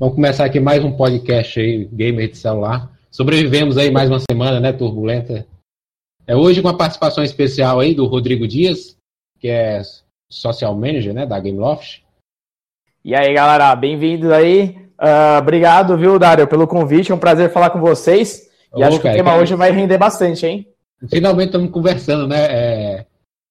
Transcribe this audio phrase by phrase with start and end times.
[0.00, 2.90] Vamos começar aqui mais um podcast aí, Gamer de celular.
[3.10, 5.46] Sobrevivemos aí mais uma semana, né, turbulenta.
[6.26, 8.96] É hoje com a participação especial aí do Rodrigo Dias,
[9.38, 9.82] que é
[10.26, 12.02] Social Manager, né, da Gameloft.
[13.04, 14.74] E aí, galera, bem-vindos aí.
[14.98, 17.12] Uh, obrigado, viu, Dário, pelo convite.
[17.12, 18.48] É um prazer falar com vocês.
[18.74, 20.66] E Ô, acho cara, que o tema hoje vai render bastante, hein?
[21.10, 22.46] Finalmente estamos conversando, né?
[22.48, 23.06] É,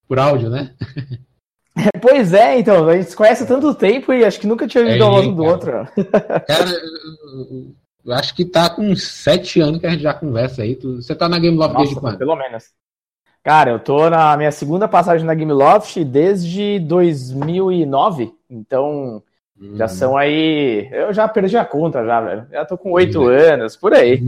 [0.07, 0.73] por áudio, né?
[2.01, 4.83] Pois é, então, a gente se conhece há tanto tempo e acho que nunca tinha
[4.83, 5.71] visto é, um do outro.
[6.47, 6.71] Cara,
[8.05, 10.75] eu acho que tá com sete anos que a gente já conversa aí.
[10.75, 12.17] Você tá na Game Loft desde quando?
[12.17, 12.65] Pelo menos.
[13.43, 19.23] Cara, eu tô na minha segunda passagem na Game Loft desde 2009, então
[19.59, 19.75] hum.
[19.75, 20.89] já são aí.
[20.91, 22.47] Eu já perdi a conta, já, velho.
[22.51, 23.53] Já tô com oito é.
[23.53, 24.21] anos, por aí.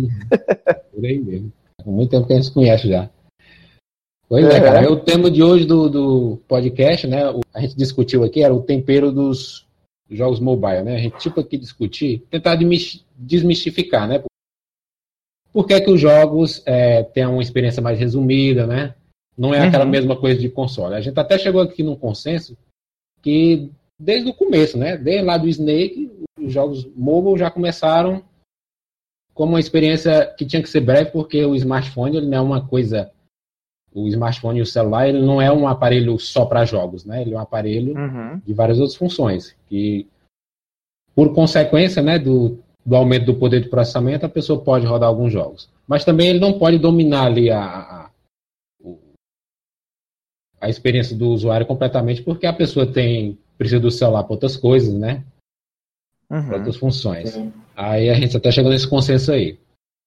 [0.94, 1.52] Por aí mesmo.
[1.80, 3.10] Há muito tempo que a gente se conhece já.
[4.32, 4.90] Pois é, cara.
[4.90, 7.18] O tema de hoje do, do podcast, né?
[7.54, 9.68] A gente discutiu aqui, era o tempero dos
[10.10, 10.96] jogos mobile, né?
[10.96, 12.58] A gente, tipo, aqui discutir, tentar
[13.18, 14.24] desmistificar, né?
[15.52, 18.96] Por que, que os jogos é, têm uma experiência mais resumida, né?
[19.38, 19.68] Não é uhum.
[19.68, 20.96] aquela mesma coisa de console.
[20.96, 22.58] A gente até chegou aqui num consenso
[23.22, 24.96] que desde o começo, né?
[24.96, 28.24] Desde lá do Snake, os jogos mobile já começaram
[29.34, 32.66] como uma experiência que tinha que ser breve, porque o smartphone ele não é uma
[32.66, 33.12] coisa
[33.94, 37.22] o smartphone e o celular ele não é um aparelho só para jogos, né?
[37.22, 38.40] Ele é um aparelho uhum.
[38.46, 39.56] de várias outras funções.
[39.68, 40.08] Que,
[41.14, 45.34] por consequência né, do, do aumento do poder de processamento, a pessoa pode rodar alguns
[45.34, 45.70] jogos.
[45.86, 48.10] Mas também ele não pode dominar ali a, a,
[50.62, 54.94] a experiência do usuário completamente, porque a pessoa tem precisa do celular para outras coisas,
[54.94, 55.24] né?
[56.30, 56.48] Uhum.
[56.48, 57.36] Para outras funções.
[57.36, 57.52] Uhum.
[57.76, 59.60] Aí a gente até chegou nesse consenso aí.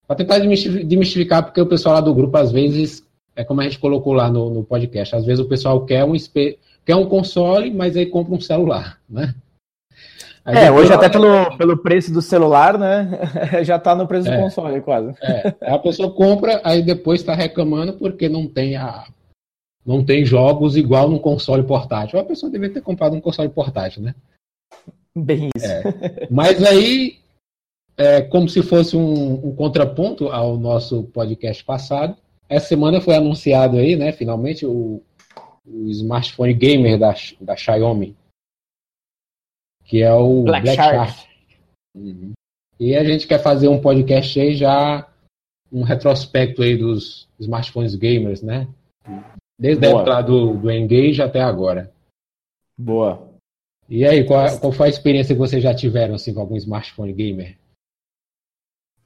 [0.07, 3.04] Para tentar demistificar, porque o pessoal lá do grupo às vezes
[3.37, 5.15] é como a gente colocou lá no, no podcast.
[5.17, 6.13] Às vezes o pessoal quer um,
[6.85, 9.35] quer um console, mas aí compra um celular, né?
[10.45, 13.09] Aí é, hoje até pelo, pelo preço do celular, né?
[13.65, 15.15] Já está no preço é, do console, quase.
[15.23, 19.07] É, a pessoa compra, aí depois está reclamando porque não tem a.
[19.87, 22.19] Não tem jogos igual no console portátil.
[22.19, 24.15] A pessoa deveria ter comprado um console portátil, né?
[25.17, 25.67] Bem isso.
[25.67, 27.19] É, mas aí,
[27.97, 32.17] é, como se fosse um, um contraponto ao nosso podcast passado,
[32.55, 35.03] essa semana foi anunciado aí, né, finalmente, o,
[35.67, 38.17] o smartphone gamer da, da Xiaomi,
[39.85, 40.97] que é o Black, Black Shark.
[40.97, 41.29] Shark.
[41.95, 42.33] Uhum.
[42.79, 45.09] E a gente quer fazer um podcast aí já,
[45.73, 48.69] um retrospecto aí dos smartphones gamers, né?
[49.59, 49.99] Desde Boa.
[49.99, 51.93] a época do, do Engage até agora.
[52.77, 53.31] Boa.
[53.89, 57.13] E aí, qual, qual foi a experiência que vocês já tiveram assim, com algum smartphone
[57.13, 57.57] gamer?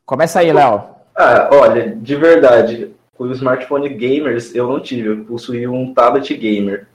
[0.07, 0.97] Começa aí, Léo.
[1.15, 6.35] Ah, olha, de verdade, com o smartphone gamers eu não tive, eu possuí um tablet
[6.37, 6.87] gamer.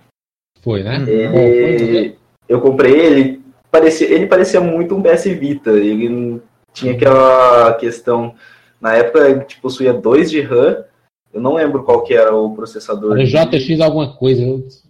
[0.61, 1.03] Foi, né?
[1.05, 2.15] E...
[2.47, 6.41] eu comprei ele, parecia, ele parecia muito um PS Vita, ele
[6.71, 8.33] tinha aquela questão,
[8.79, 10.85] na época ele tipo, possuía 2 de RAM,
[11.33, 13.19] eu não lembro qual que era o processador.
[13.19, 14.41] Era JX alguma coisa,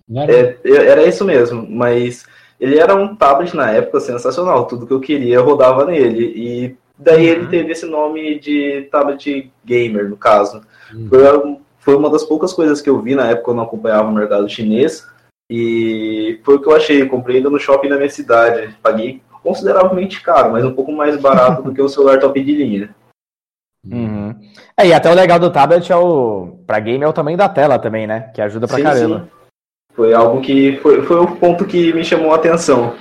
[0.07, 0.31] não era?
[0.31, 2.25] É, era isso mesmo, mas
[2.59, 7.25] ele era um tablet na época sensacional, tudo que eu queria rodava nele, e daí
[7.25, 7.33] uhum.
[7.33, 10.61] ele teve esse nome de tablet gamer, no caso.
[11.09, 14.13] Foi, foi uma das poucas coisas que eu vi na época eu não acompanhava o
[14.13, 15.07] mercado chinês.
[15.49, 17.05] E foi o que eu achei.
[17.05, 18.75] Comprei ainda no shopping da minha cidade.
[18.81, 22.95] Paguei consideravelmente caro, mas um pouco mais barato do que o celular top de linha.
[23.85, 24.33] Uhum.
[24.77, 26.57] É, e até o legal do tablet é o.
[26.65, 28.31] Pra game é o tamanho da tela também, né?
[28.33, 29.19] Que ajuda pra sim, caramba.
[29.19, 29.29] Sim.
[29.93, 30.77] Foi algo que.
[30.77, 32.95] Foi, foi o ponto que me chamou a atenção.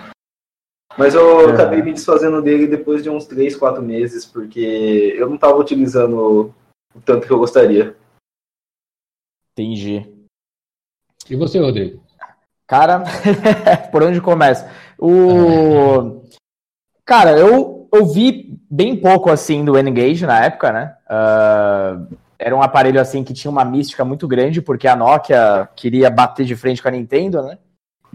[0.99, 1.51] Mas eu uhum.
[1.51, 6.53] acabei me desfazendo dele depois de uns 3, 4 meses, porque eu não estava utilizando
[6.95, 7.97] o tanto que eu gostaria.
[9.53, 10.07] Entendi.
[11.29, 12.03] E você, Rodrigo?
[12.67, 13.03] Cara,
[13.93, 14.71] por onde começa?
[14.99, 16.23] O.
[17.05, 20.97] Cara, eu, eu vi bem pouco assim do N-Gage na época, né?
[21.07, 26.11] Uh, era um aparelho assim que tinha uma mística muito grande, porque a Nokia queria
[26.11, 27.59] bater de frente com a Nintendo, né?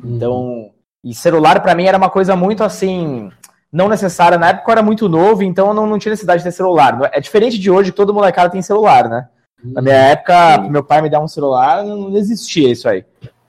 [0.04, 0.16] Uhum.
[0.16, 0.72] Então.
[1.04, 3.32] E celular para mim era uma coisa muito assim
[3.72, 4.38] não necessária.
[4.38, 7.10] Na época eu era muito novo, então eu não, não tinha necessidade de ter celular.
[7.14, 9.28] É diferente de hoje, que todo molecada tem celular, né?
[9.64, 13.04] Na minha época, meu pai me deu um celular, não existia isso aí.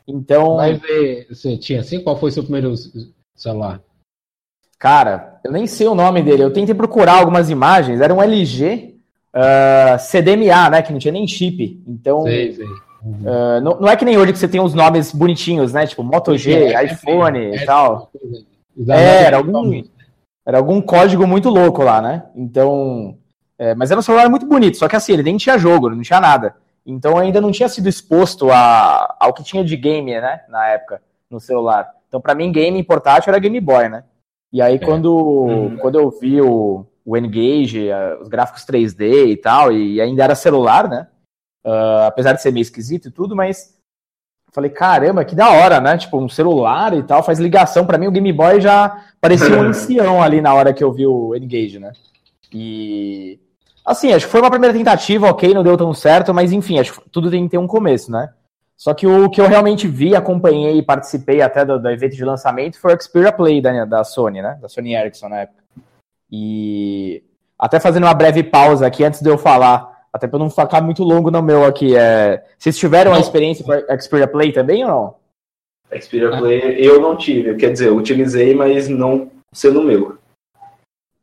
[0.06, 0.56] Então.
[0.56, 0.81] Mas
[1.29, 2.00] você tinha assim?
[2.00, 2.73] Qual foi o seu primeiro
[3.35, 3.81] celular?
[4.79, 6.43] Cara, eu nem sei o nome dele.
[6.43, 8.00] Eu tentei procurar algumas imagens.
[8.00, 8.94] Era um LG
[9.35, 10.82] uh, CDMA, né?
[10.82, 11.82] Que não tinha nem chip.
[11.87, 12.23] Então.
[12.23, 12.67] Sei, sei.
[12.67, 15.87] Uh, não, não, é que nem hoje que você tem uns nomes bonitinhos, né?
[15.87, 18.11] Tipo Moto G, é, iPhone é, e tal.
[18.88, 19.82] É, era algum,
[20.49, 22.25] era algum código muito louco lá, né?
[22.35, 23.19] Então.
[23.59, 26.00] É, mas era um celular muito bonito, só que assim, ele nem tinha jogo, não
[26.00, 26.56] tinha nada.
[26.87, 30.41] Então ainda não tinha sido exposto a, ao que tinha de game, né?
[30.49, 31.91] Na época, no celular.
[32.09, 34.05] Então, para mim, game portátil era Game Boy, né?
[34.50, 35.77] E aí, quando, uhum.
[35.77, 37.91] quando eu vi o, o N-Gage,
[38.23, 41.09] os gráficos 3D e tal, e ainda era celular, né?
[41.67, 43.77] Uh, apesar de ser meio esquisito e tudo, mas
[44.53, 45.97] falei, caramba, que da hora, né?
[45.97, 47.87] Tipo, um celular e tal, faz ligação.
[47.87, 51.06] para mim, o Game Boy já parecia um ancião ali na hora que eu vi
[51.06, 51.93] o N-Gage, né?
[52.53, 53.39] E.
[53.85, 57.00] Assim, acho que foi uma primeira tentativa, ok, não deu tão certo, mas enfim, acho
[57.00, 58.29] que tudo tem que ter um começo, né?
[58.77, 62.25] Só que o que eu realmente vi, acompanhei e participei até do, do evento de
[62.25, 64.59] lançamento foi o Xperia Play da, da Sony, né?
[64.61, 65.65] Da Sony Ericsson na época.
[66.31, 67.25] E
[67.59, 71.02] até fazendo uma breve pausa aqui antes de eu falar, até para não ficar muito
[71.02, 72.44] longo no meu aqui, é...
[72.58, 75.14] vocês tiveram uma experiência com a Xperia Play também ou não?
[76.00, 80.19] Xperia Play eu não tive, quer dizer, eu utilizei, mas não sendo meu.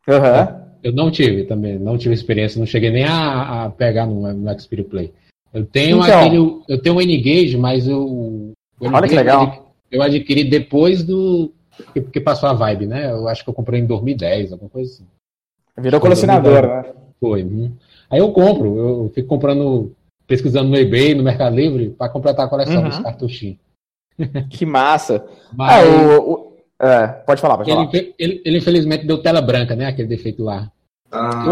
[0.08, 0.66] Uhum.
[0.84, 4.60] Eu não tive também, não tive experiência, não cheguei nem a, a pegar no, no
[4.60, 5.14] Xperia Play.
[5.54, 9.74] Eu tenho então, aquele, eu tenho o N-Gage, mas eu, olha que legal.
[9.90, 11.54] Eu adquiri depois do
[11.94, 13.10] que, que, passou a vibe, né?
[13.10, 15.06] Eu acho que eu comprei em 2010, alguma coisa assim.
[15.78, 16.94] Virou colecionador, né?
[17.20, 17.44] Foi.
[18.16, 19.94] Aí eu compro, eu fico comprando,
[20.26, 22.88] pesquisando no eBay, no Mercado Livre, para completar a coleção uhum.
[22.88, 23.58] dos cartuchinhos.
[24.50, 25.28] Que massa.
[25.52, 28.14] Mas, ah, o, o, é, pode falar, pode ele, falar.
[28.18, 29.88] Ele, ele, infelizmente deu tela branca, né?
[29.88, 30.72] Aquele defeito lá.
[31.12, 31.44] Ah,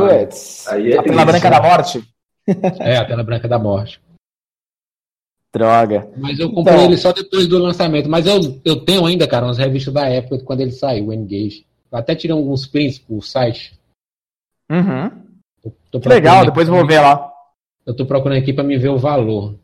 [0.70, 2.04] aí é a tela branca da morte?
[2.80, 4.02] É, a tela branca da morte.
[5.54, 6.10] Droga.
[6.16, 8.10] Mas eu comprei então, ele só depois do lançamento.
[8.10, 11.66] Mas eu, eu tenho ainda, cara, umas revistas da época quando ele saiu, o Engage.
[11.92, 13.78] Eu até tirei alguns prints pro site.
[14.70, 15.23] Uhum.
[15.92, 17.32] Que legal, depois eu vou ver lá.
[17.86, 19.56] Eu tô procurando aqui para me ver o valor.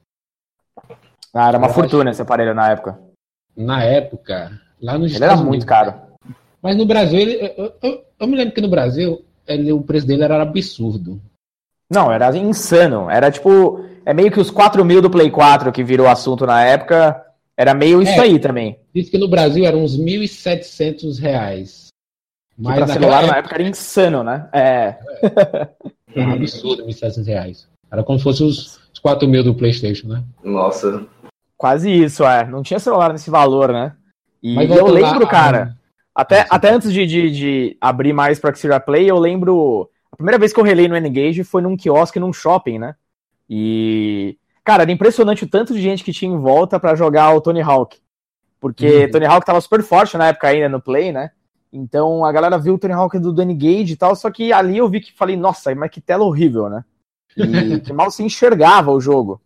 [1.34, 2.16] Ah, era uma eu fortuna acho...
[2.16, 3.00] esse aparelho na época.
[3.56, 4.52] Na época,
[4.82, 5.94] lá nos Ele era muito caro.
[6.62, 10.06] Mas no Brasil, ele, eu, eu, eu, me lembro que no Brasil, ele, o preço
[10.06, 11.22] dele era absurdo.
[11.90, 13.10] Não, era insano.
[13.10, 13.86] Era tipo.
[14.06, 17.26] É meio que os 4 mil do Play 4 que virou assunto na época.
[17.56, 18.80] Era meio isso é, aí também.
[18.94, 21.89] Disse que no Brasil eram uns 1.700 reais.
[22.60, 23.32] Mas pra celular época...
[23.32, 24.50] na época era insano, né?
[24.52, 24.96] É.
[26.16, 26.22] é.
[26.22, 27.68] um absurdo 1.700 reais.
[27.92, 30.24] Era como se fosse os, os 4 mil do PlayStation, né?
[30.44, 31.06] Nossa.
[31.58, 32.46] Quase isso, é.
[32.46, 33.94] Não tinha celular nesse valor, né?
[34.44, 35.78] E Mas eu lembro, lá, cara.
[36.14, 39.90] Até, até antes de, de, de abrir mais para Xperia Play, eu lembro
[40.20, 42.96] primeira vez que eu relei no N-Gage foi num quiosque num shopping, né?
[43.50, 44.38] E.
[44.66, 47.62] Cara, era impressionante o tanto de gente que tinha em volta para jogar o Tony
[47.62, 47.98] Hawk.
[48.60, 49.12] Porque uhum.
[49.12, 51.32] Tony Hawk tava super forte na época ainda no Play, né?
[51.72, 54.78] Então a galera viu o Tony Hawk do, do N-Gage e tal, só que ali
[54.78, 56.84] eu vi que falei, nossa, mas que tela horrível, né?
[57.38, 59.40] E que mal se enxergava o jogo.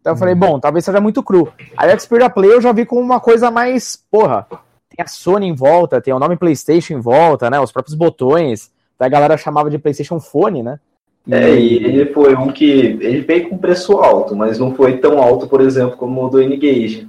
[0.00, 0.40] Então eu falei, uhum.
[0.40, 1.52] bom, talvez seja muito cru.
[1.76, 4.46] Aí a Xperia Play eu já vi como uma coisa mais, porra,
[4.88, 7.58] tem a Sony em volta, tem o nome PlayStation em volta, né?
[7.58, 10.80] Os próprios botões a galera chamava de PlayStation Phone, né?
[11.26, 11.34] E...
[11.34, 12.64] É, e ele foi um que.
[12.64, 16.40] Ele veio com preço alto, mas não foi tão alto, por exemplo, como o do
[16.40, 17.08] N-Gage.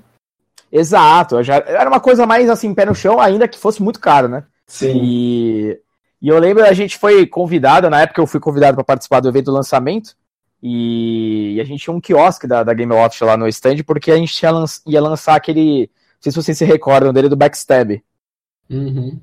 [0.71, 4.27] Exato, já, era uma coisa mais assim, pé no chão, ainda que fosse muito caro,
[4.27, 4.43] né?
[4.65, 4.99] Sim.
[5.01, 5.79] E,
[6.21, 9.29] e eu lembro, a gente foi convidado, na época eu fui convidado para participar do
[9.29, 10.15] evento do lançamento,
[10.61, 14.11] e, e, a gente tinha um quiosque da, da Game Watch lá no stand, porque
[14.11, 15.81] a gente ia, lanç, ia lançar aquele.
[15.81, 18.01] Não sei se vocês se recordam dele do Backstab.
[18.69, 19.19] Uhum.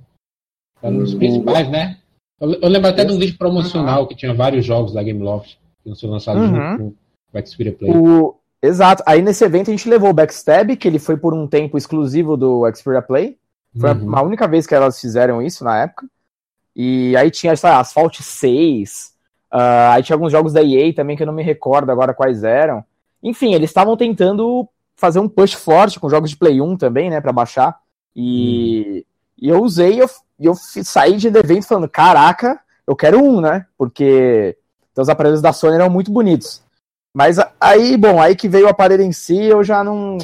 [0.80, 1.98] Tá nos principais, né?
[2.40, 5.96] Eu, lembro até de um vídeo promocional que tinha vários jogos da Gameloft que não
[5.96, 6.78] foram lançados uhum.
[6.78, 6.96] junto
[7.32, 7.90] com o Xperia Play.
[7.90, 8.36] O...
[8.64, 9.02] Exato.
[9.06, 12.36] Aí nesse evento a gente levou o Backstab, que ele foi por um tempo exclusivo
[12.36, 13.36] do Xperia Play.
[13.78, 14.16] Foi uhum.
[14.16, 16.06] a única vez que elas fizeram isso na época.
[16.74, 19.12] E aí tinha, sei lá, Asphalt 6.
[19.52, 22.42] Uh, aí tinha alguns jogos da EA também que eu não me recordo agora quais
[22.42, 22.82] eram.
[23.22, 24.66] Enfim, eles estavam tentando
[24.96, 27.78] fazer um push forte com jogos de Play 1 também, né, para baixar.
[28.16, 29.04] E,
[29.40, 29.46] uhum.
[29.46, 33.66] e eu usei, eu e eu saí de evento falando, caraca, eu quero um, né?
[33.78, 34.56] Porque
[34.96, 36.63] os aparelhos da Sony eram muito bonitos.
[37.14, 40.18] Mas aí, bom, aí que veio o aparelho em si, eu já não.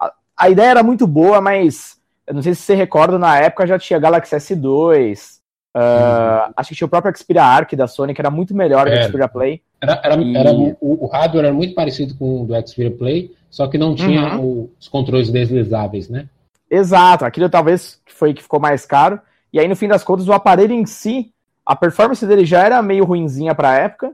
[0.00, 3.66] A, a ideia era muito boa, mas eu não sei se você recorda, na época
[3.66, 5.36] já tinha Galaxy S2.
[5.74, 6.52] Uh, uhum.
[6.56, 9.04] Acho que tinha o próprio Xperia Arc da Sony, que era muito melhor que o
[9.04, 9.62] Xperia Play.
[9.80, 10.36] Era, era, e...
[10.36, 13.94] era o, o, hardware era muito parecido com o do Xperia Play, só que não
[13.94, 14.68] tinha uhum.
[14.80, 16.28] os controles deslizáveis, né?
[16.68, 19.20] Exato, aquilo talvez foi que ficou mais caro.
[19.52, 21.30] E aí, no fim das contas, o aparelho em si,
[21.64, 24.12] a performance dele já era meio ruinzinha pra época.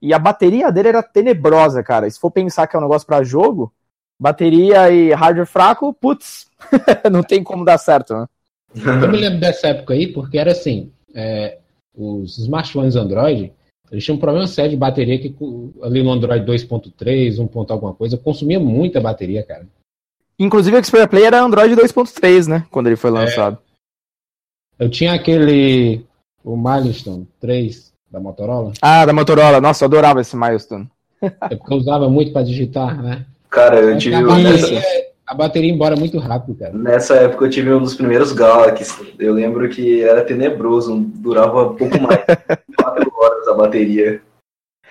[0.00, 2.08] E a bateria dele era tenebrosa, cara.
[2.08, 3.72] Se for pensar que é um negócio para jogo,
[4.18, 6.46] bateria e hardware fraco, putz,
[7.10, 8.26] não tem como dar certo, né?
[8.74, 11.58] Eu me lembro dessa época aí, porque era assim, é,
[11.94, 13.52] os smartphones Android,
[13.90, 15.34] eles tinham um problema sério de bateria que
[15.82, 17.46] ali no Android 2.3, 1.
[17.46, 19.66] Ponto alguma coisa, consumia muita bateria, cara.
[20.38, 22.66] Inclusive o Xperia Play era Android 2.3, né?
[22.70, 23.14] Quando ele foi é.
[23.14, 23.58] lançado.
[24.78, 26.04] É, eu tinha aquele.
[26.44, 28.72] O Milestone 3 da Motorola.
[28.80, 29.60] Ah, da Motorola.
[29.60, 30.88] Nossa, eu adorava esse Milestone.
[31.20, 33.26] é porque eu usava muito para digitar, né?
[33.50, 34.16] Cara, eu tive.
[34.16, 34.82] A bateria,
[35.26, 36.72] a bateria embora muito rápido, cara.
[36.72, 39.14] Nessa época eu tive um dos primeiros Galaxy.
[39.18, 42.20] Eu lembro que era tenebroso, durava um pouco mais.
[42.76, 44.22] quatro horas a bateria.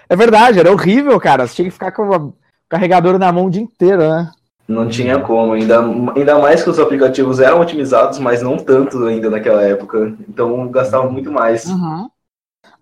[0.09, 1.47] É verdade, era horrível, cara.
[1.47, 2.33] Você tinha que ficar com o
[2.69, 4.31] carregador na mão o dia inteiro, né?
[4.67, 5.79] Não tinha como, ainda,
[6.13, 10.13] ainda mais que os aplicativos eram otimizados, mas não tanto ainda naquela época.
[10.27, 11.65] Então gastava muito mais.
[11.65, 12.09] Uhum.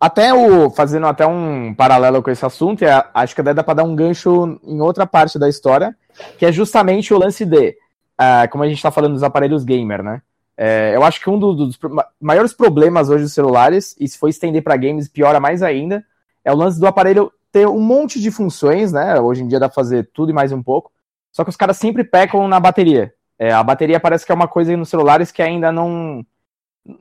[0.06, 0.70] Até o.
[0.70, 4.60] Fazendo até um paralelo com esse assunto, é, acho que dá para dar um gancho
[4.64, 5.98] em outra parte da história,
[6.38, 7.76] que é justamente o lance de.
[8.22, 10.22] Uh, como a gente está falando dos aparelhos gamer, né?
[10.56, 11.80] É, eu acho que um do, dos
[12.22, 16.06] maiores problemas hoje dos celulares, e se for estender para games, piora mais ainda,
[16.44, 19.20] é o lance do aparelho ter um monte de funções, né?
[19.20, 20.92] Hoje em dia dá pra fazer tudo e mais um pouco.
[21.32, 23.12] Só que os caras sempre pecam na bateria.
[23.40, 26.24] É, a bateria parece que é uma coisa nos celulares que ainda não,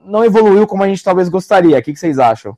[0.02, 1.78] não evoluiu como a gente talvez gostaria.
[1.78, 2.56] O que vocês acham?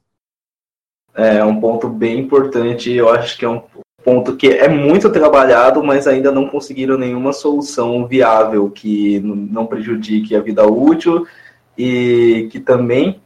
[1.16, 2.92] É um ponto bem importante.
[2.92, 3.62] Eu acho que é um
[4.04, 10.36] ponto que é muito trabalhado, mas ainda não conseguiram nenhuma solução viável que não prejudique
[10.36, 11.26] a vida útil
[11.76, 13.20] e que também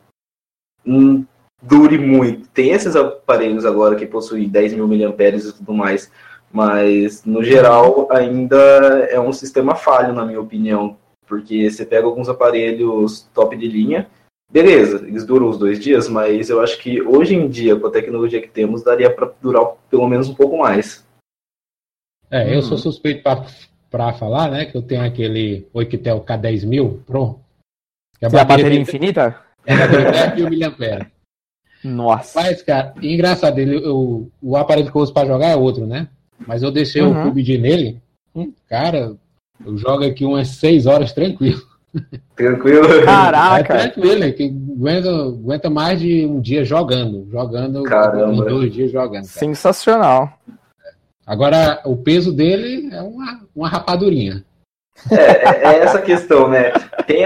[1.63, 2.49] dure muito.
[2.49, 6.11] Tem esses aparelhos agora que possuem 10 mil miliamperes e tudo mais,
[6.51, 8.57] mas no geral ainda
[9.11, 14.09] é um sistema falho, na minha opinião, porque você pega alguns aparelhos top de linha,
[14.51, 17.91] beleza, eles duram os dois dias, mas eu acho que hoje em dia, com a
[17.91, 21.07] tecnologia que temos, daria para durar pelo menos um pouco mais.
[22.31, 22.79] É, eu sou uhum.
[22.79, 23.23] suspeito
[23.91, 27.41] para falar, né, que eu tenho aquele Oikitel K10000 Pro.
[28.19, 29.41] Que é a bateria, bateria infinita?
[29.67, 31.07] É, a bateria 10 mil miliamperes.
[31.83, 32.41] Nossa.
[32.41, 36.09] Mas, cara, engraçado, ele, eu, o aparelho que eu uso pra jogar é outro, né?
[36.47, 37.21] Mas eu deixei uhum.
[37.21, 38.01] o PUBG nele,
[38.35, 39.17] hum, cara,
[39.65, 41.70] eu jogo aqui umas 6 horas tranquilo.
[42.37, 43.05] Tranquilo?
[43.05, 43.75] Caraca!
[43.75, 47.29] É tranquilo, que aguenta, aguenta mais de um dia jogando.
[47.31, 48.45] Jogando Caramba.
[48.45, 49.25] dois dias jogando.
[49.25, 49.25] Cara.
[49.25, 50.39] Sensacional.
[51.27, 54.45] Agora, o peso dele é uma, uma rapadurinha.
[55.11, 56.73] É, é, é essa questão, né?
[57.07, 57.25] Tem,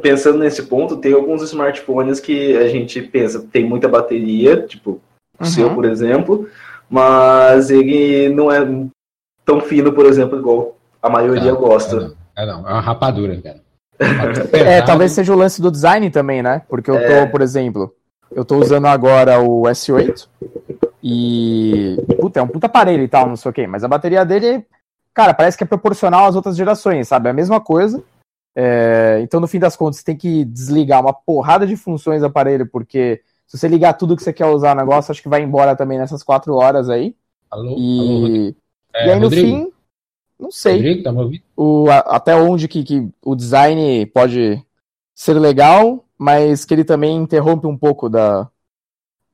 [0.00, 5.00] pensando nesse ponto, tem alguns smartphones que a gente pensa tem muita bateria, tipo uhum.
[5.40, 6.48] o seu, por exemplo,
[6.88, 8.60] mas ele não é
[9.44, 11.96] tão fino, por exemplo, igual a maioria não, gosta.
[11.96, 13.65] É não, é não, é uma rapadura, cara.
[14.52, 16.62] É, talvez seja o lance do design também, né?
[16.68, 17.26] Porque eu tô, é.
[17.26, 17.94] por exemplo,
[18.30, 20.28] eu tô usando agora o S8
[21.02, 21.96] e.
[22.20, 24.64] Puta, é um puta aparelho e tal, não sei o quê, mas a bateria dele
[25.16, 27.28] cara, parece que é proporcional às outras gerações, sabe?
[27.28, 28.04] É a mesma coisa.
[28.54, 32.26] É, então, no fim das contas, você tem que desligar uma porrada de funções do
[32.26, 35.40] aparelho, porque se você ligar tudo que você quer usar no negócio, acho que vai
[35.40, 37.16] embora também nessas quatro horas aí.
[37.50, 37.74] Alô?
[37.78, 38.54] E, alô,
[38.94, 39.46] é, e aí, no Rodrigo?
[39.46, 39.72] fim,
[40.38, 40.74] não sei.
[40.74, 41.42] Rodrigo, tá me ouvindo?
[41.56, 44.62] O, a, até onde que, que o design pode
[45.14, 48.48] ser legal, mas que ele também interrompe um pouco da,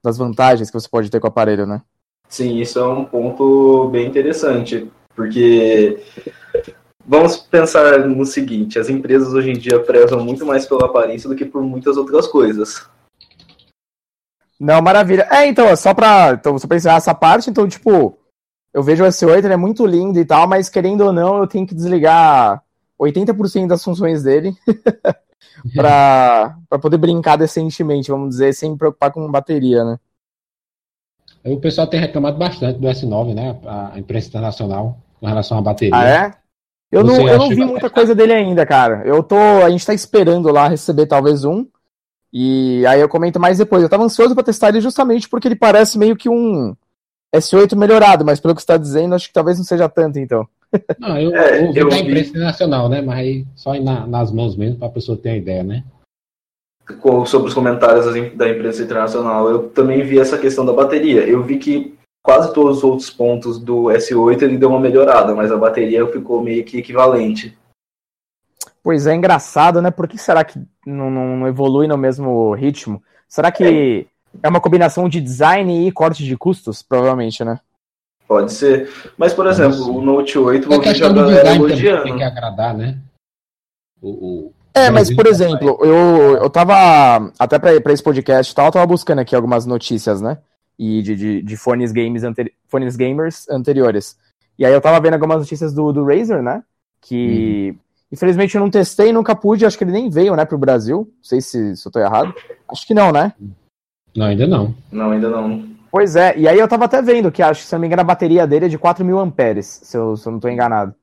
[0.02, 1.82] das vantagens que você pode ter com o aparelho, né?
[2.28, 4.90] Sim, isso é um ponto bem interessante.
[5.14, 6.02] Porque
[7.06, 11.36] vamos pensar no seguinte: as empresas hoje em dia prezam muito mais pela aparência do
[11.36, 12.88] que por muitas outras coisas.
[14.58, 15.26] Não, maravilha.
[15.30, 18.16] É, então, só pra, então, só pra encerrar essa parte, então, tipo,
[18.72, 21.46] eu vejo o S8, ele é muito lindo e tal, mas querendo ou não, eu
[21.46, 22.62] tenho que desligar
[23.00, 24.54] 80% das funções dele
[25.74, 29.98] pra, pra poder brincar decentemente, vamos dizer, sem me preocupar com bateria, né?
[31.44, 33.58] O pessoal tem reclamado bastante do S9, né?
[33.66, 35.96] A imprensa internacional com relação à bateria.
[35.96, 36.34] Ah, é?
[36.90, 39.02] Eu não, eu não vi muita coisa dele ainda, cara.
[39.04, 39.36] Eu tô.
[39.36, 41.66] A gente tá esperando lá receber talvez um.
[42.32, 43.82] E aí eu comento mais depois.
[43.82, 46.76] Eu tava ansioso para testar ele justamente porque ele parece meio que um
[47.34, 50.46] S8 melhorado, mas pelo que você tá dizendo, acho que talvez não seja tanto, então.
[50.98, 53.02] Não, eu, é, ouvi eu da imprensa internacional, né?
[53.02, 55.84] Mas aí só na, nas mãos mesmo, pra pessoa ter uma ideia, né?
[57.26, 61.26] sobre os comentários da imprensa internacional, eu também vi essa questão da bateria.
[61.26, 65.50] Eu vi que quase todos os outros pontos do S8 ele deu uma melhorada, mas
[65.50, 67.56] a bateria ficou meio que equivalente.
[68.82, 69.90] Pois é, engraçado, né?
[69.90, 73.02] Por que será que não, não evolui no mesmo ritmo?
[73.28, 74.11] Será que é.
[74.42, 76.82] É uma combinação de design e corte de custos?
[76.82, 77.58] Provavelmente, né?
[78.28, 78.90] Pode ser.
[79.18, 82.02] Mas, por exemplo, o Note 8 é eu vi já galera elogiando.
[82.04, 82.98] Tem que agradar, né?
[84.00, 87.30] O, o, é, mas por exemplo, eu, eu tava.
[87.38, 90.38] Até pra, pra esse podcast e tal, eu tava buscando aqui algumas notícias, né?
[90.78, 94.16] E de, de, de fones, games anteri fones gamers anteriores.
[94.58, 96.62] E aí eu tava vendo algumas notícias do, do Razer, né?
[97.00, 97.70] Que.
[97.70, 97.78] Uhum.
[98.12, 101.10] Infelizmente eu não testei, nunca pude, acho que ele nem veio, né, pro Brasil.
[101.16, 102.34] Não sei se, se eu tô errado.
[102.68, 103.32] Acho que não, né?
[104.14, 104.74] Não, ainda não.
[104.90, 105.72] Não, ainda não.
[105.90, 108.00] Pois é, e aí eu tava até vendo que acho que, se não me engano,
[108.00, 110.94] a bateria dele é de 4 mil amperes, se eu, se eu não tô enganado.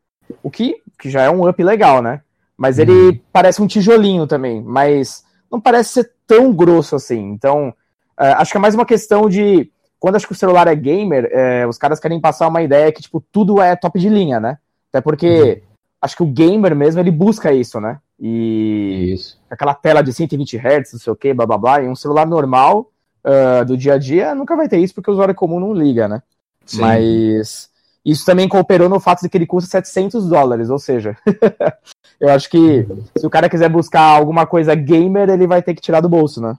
[0.42, 2.22] O que, que já é um up legal, né?
[2.58, 3.20] Mas ele uhum.
[3.32, 7.20] parece um tijolinho também, mas não parece ser tão grosso assim.
[7.20, 9.72] Então, uh, acho que é mais uma questão de.
[10.00, 13.02] Quando acho que o celular é gamer, uh, os caras querem passar uma ideia que,
[13.02, 14.58] tipo, tudo é top de linha, né?
[14.92, 15.62] Até porque
[16.02, 18.00] acho que o gamer mesmo, ele busca isso, né?
[18.20, 19.40] E Isso.
[19.50, 22.26] aquela tela de 120 Hz, não sei o que, blá blá blá, e um celular
[22.28, 22.92] normal
[23.30, 26.08] uh, do dia a dia nunca vai ter isso porque o usuário comum não liga,
[26.08, 26.22] né?
[26.66, 26.82] Sim.
[26.82, 27.70] Mas
[28.06, 31.16] isso também cooperou no fato de que ele custa 700 dólares, ou seja,
[32.20, 35.82] eu acho que se o cara quiser buscar alguma coisa gamer, ele vai ter que
[35.82, 36.56] tirar do bolso, né?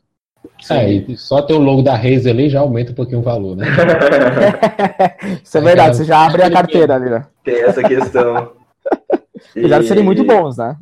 [0.71, 3.57] É, e só ter o logo da Razer ali já aumenta um pouquinho o valor,
[3.57, 3.67] né?
[5.45, 7.27] Isso é verdade, você já abre a carteira ali, né?
[7.45, 8.53] Tem essa questão.
[9.51, 10.77] Apesar de serem muito bons, né?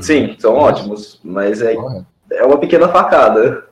[0.00, 1.74] Sim, são ótimos, mas é,
[2.32, 3.64] é uma pequena facada.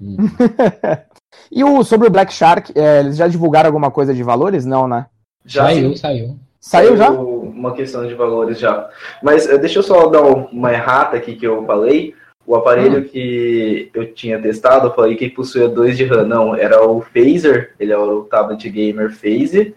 [0.00, 0.16] Hum.
[1.50, 4.64] E o, sobre o Black Shark, é, eles já divulgaram alguma coisa de valores?
[4.66, 5.06] Não, né?
[5.46, 6.36] Já Saiu, saiu.
[6.60, 7.10] Saiu já?
[7.10, 8.88] Uma questão de valores já.
[9.22, 12.14] Mas eh, deixa eu só dar uma errata aqui que eu falei.
[12.46, 13.04] O aparelho Hum.
[13.04, 16.24] que eu tinha testado, eu falei que possuía 2 de RAM.
[16.24, 19.74] Não, era o Phaser, ele é o tablet gamer Phase.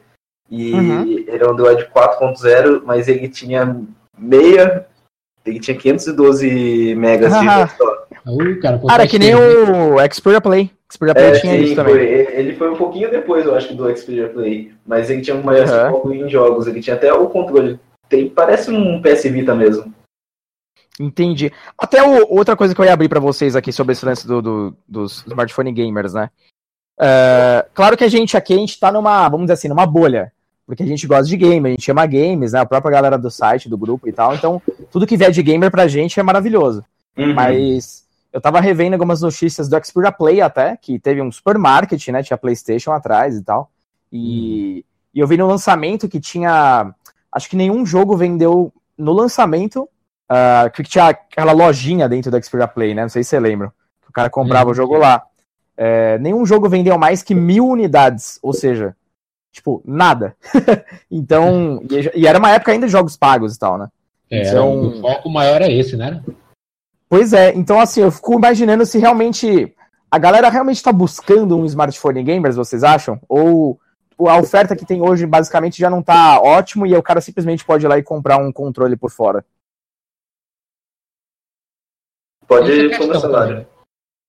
[0.50, 1.02] E Uhum.
[1.04, 3.82] ele é um Android 4.0, mas ele tinha
[4.18, 4.86] meia.
[5.46, 8.05] Ele tinha 512 megas de RAM só.
[8.28, 10.72] Uh, cara, Cara, faz que nem o Xperia Play.
[10.92, 11.94] Xperia Play É, tinha sim, isso também.
[11.94, 12.04] foi.
[12.06, 14.72] Ele foi um pouquinho depois, eu acho, do Xperia Play.
[14.86, 15.92] Mas ele tinha um maior Uhum.
[15.92, 16.66] foco em jogos.
[16.68, 17.80] Ele tinha até o controle.
[18.10, 19.94] Tem, parece um PS Vita mesmo.
[21.00, 21.52] Entendi.
[21.78, 24.42] Até o- outra coisa que eu ia abrir pra vocês aqui sobre esse lance do,
[24.42, 26.30] do- dos smartphone gamers, né?
[27.00, 30.32] É, claro que a gente aqui, a gente tá numa, vamos dizer assim, numa bolha.
[30.66, 32.60] Porque a gente gosta de game, a gente ama games, né?
[32.60, 34.34] A própria galera do site, do grupo e tal.
[34.34, 36.84] Então, tudo que vier de gamer pra gente é maravilhoso.
[37.18, 37.34] Uhum.
[37.34, 38.05] Mas
[38.36, 42.22] eu tava revendo algumas notícias do Xperia Play até, que teve um supermarket, né?
[42.22, 43.72] Tinha PlayStation atrás e tal.
[44.12, 46.94] E, e eu vi no lançamento que tinha.
[47.32, 49.88] Acho que nenhum jogo vendeu no lançamento.
[50.28, 53.04] ah, que tinha aquela lojinha dentro do Xperia Play, né?
[53.04, 53.70] Não sei se você lembra.
[54.02, 54.72] Que o cara comprava Uhum.
[54.72, 55.24] o jogo lá.
[55.78, 58.38] É, nenhum jogo vendeu mais que mil unidades.
[58.44, 58.96] Ou seja,
[59.52, 60.36] tipo, nada.
[61.10, 61.82] então.
[61.90, 63.88] E, e era uma época ainda de jogos pagos e tal, né?
[64.30, 66.22] É, Então- O foco maior é esse, né?
[67.16, 69.74] Pois é, então assim, eu fico imaginando se realmente
[70.12, 73.18] a galera realmente está buscando um smartphone gamers, vocês acham?
[73.30, 73.80] Ou
[74.28, 77.86] a oferta que tem hoje basicamente já não tá ótimo e o cara simplesmente pode
[77.86, 79.46] ir lá e comprar um controle por fora?
[82.46, 83.48] Pode é começar lá.
[83.48, 83.68] também.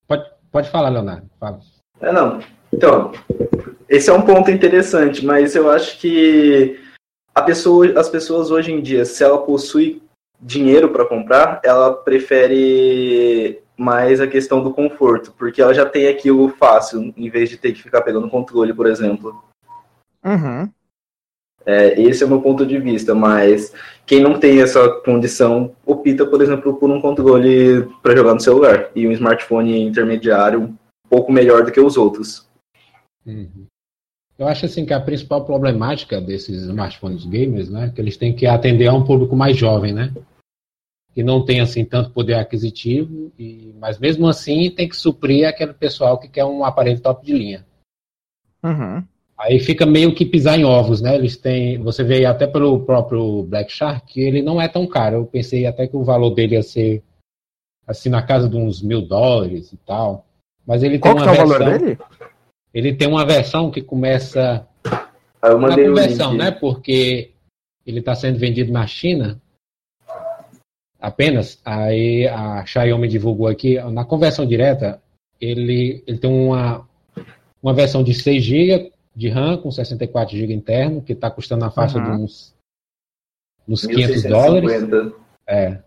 [0.06, 1.28] Pode, pode falar, Leonardo.
[1.40, 1.58] Fala.
[2.00, 2.38] É, não.
[2.72, 3.10] Então,
[3.88, 6.80] esse é um ponto interessante, mas eu acho que
[7.34, 10.05] a pessoa, as pessoas hoje em dia, se ela possui
[10.40, 16.48] dinheiro para comprar, ela prefere mais a questão do conforto, porque ela já tem aquilo
[16.48, 19.42] fácil, em vez de ter que ficar pegando controle, por exemplo.
[20.24, 20.70] Uhum.
[21.64, 23.74] É, esse é o meu ponto de vista, mas
[24.06, 28.90] quem não tem essa condição opta, por exemplo, por um controle para jogar no celular
[28.94, 30.76] e um smartphone intermediário um
[31.08, 32.48] pouco melhor do que os outros.
[33.26, 33.66] Uhum.
[34.38, 38.46] Eu acho assim que a principal problemática desses smartphones gamers, né, que eles têm que
[38.46, 40.12] atender a um público mais jovem, né,
[41.14, 45.72] que não tem assim tanto poder aquisitivo, e, mas mesmo assim tem que suprir aquele
[45.72, 47.66] pessoal que quer um aparelho top de linha.
[48.62, 49.02] Uhum.
[49.38, 51.14] Aí fica meio que pisar em ovos, né?
[51.14, 54.86] Eles têm, você vê aí até pelo próprio Black Shark, que ele não é tão
[54.86, 55.16] caro.
[55.16, 57.02] Eu pensei até que o valor dele ia ser
[57.86, 60.26] assim na casa de uns mil dólares e tal.
[60.66, 61.66] Mas ele Qual tem que uma tá o versão.
[61.66, 61.98] valor dele?
[62.76, 64.68] Ele tem uma versão que começa
[65.40, 66.50] Aí eu na mandei o conversão, né?
[66.50, 67.30] Porque
[67.86, 69.40] ele está sendo vendido na China
[71.00, 71.58] apenas.
[71.64, 75.00] Aí a Xiaomi divulgou aqui, na conversão direta,
[75.40, 76.86] ele, ele tem uma,
[77.62, 81.70] uma versão de 6 GB de RAM com 64 GB interno, que está custando na
[81.70, 82.04] faixa Uhum.
[82.04, 82.54] de uns,
[83.66, 84.82] uns 500 dólares.
[84.82, 85.16] 1650.
[85.48, 85.78] É.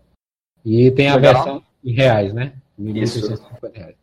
[0.64, 1.34] E tem a Legal.
[1.34, 2.52] versão em reais, né?
[2.76, 3.20] Isso.
[3.30, 3.99] 1.650 reais.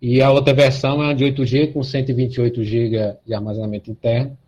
[0.00, 4.38] E a outra versão é a de 8GB com 128 GB de armazenamento interno,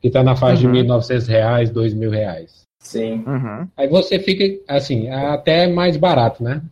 [0.00, 0.72] que está na faixa Uhum.
[0.72, 2.62] de 1.900 reais, 2.000 reais.
[2.80, 3.24] Sim.
[3.26, 3.68] Uhum.
[3.76, 6.62] Aí você fica, assim, até mais barato, né?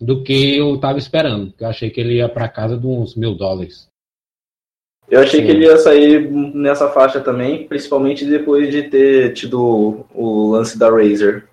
[0.00, 1.52] Do que eu estava esperando.
[1.52, 3.86] que Eu achei que ele ia para casa de uns mil dólares.
[5.08, 5.46] Eu achei Sim.
[5.46, 10.78] que ele ia sair nessa faixa também, principalmente depois de ter tido o, o lance
[10.78, 11.46] da Razer.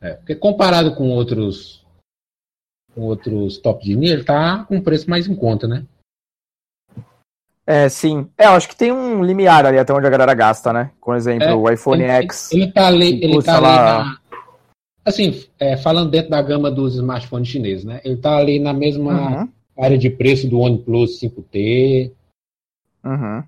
[0.00, 1.79] É, porque comparado com outros
[2.94, 5.86] com outros top de linha, ele tá com um preço mais em conta, né?
[7.66, 8.28] É, sim.
[8.36, 10.92] É, eu acho que tem um limiar ali até onde a galera gasta, né?
[11.00, 12.50] Por exemplo, É, o iPhone ele, X.
[12.52, 14.20] Ele tá ali, ele tá ali lá- na,
[15.04, 18.00] assim, é, falando dentro da gama dos smartphones chineses, né?
[18.04, 19.52] Ele tá ali na mesma Uhum.
[19.78, 22.12] área de preço do OnePlus 5T,
[23.04, 23.44] Uhum.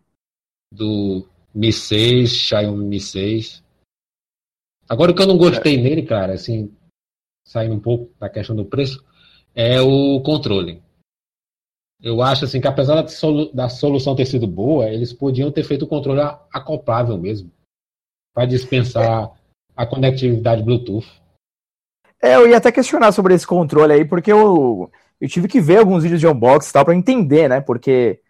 [0.73, 3.63] do Mi 6, Xiaomi Mi 6.
[4.89, 6.73] Agora o que eu não gostei nele, cara, assim,
[7.47, 9.05] saindo um pouco da questão do preço,
[9.55, 10.83] é o controle.
[12.01, 15.63] Eu acho assim que apesar da, solu- da solução ter sido boa, eles podiam ter
[15.63, 16.21] feito o controle
[16.53, 17.51] acoplável mesmo.
[18.35, 19.31] Para dispensar
[19.77, 21.07] a conectividade Bluetooth.
[22.21, 25.79] É, eu ia até questionar sobre esse controle aí, porque eu, eu tive que ver
[25.79, 27.61] alguns vídeos de unboxing e tal pra entender, né?
[27.61, 28.21] Porque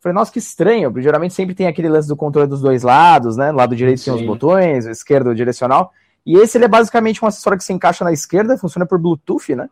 [0.00, 0.92] falei, nossa, que estranho.
[1.00, 3.52] Geralmente sempre tem aquele lance do controle dos dois lados, né?
[3.52, 4.10] lado direito Sim.
[4.10, 5.92] tem os botões, esquerdo o direcional.
[6.26, 9.54] E esse ele é basicamente um acessório que se encaixa na esquerda, funciona por Bluetooth,
[9.54, 9.68] né?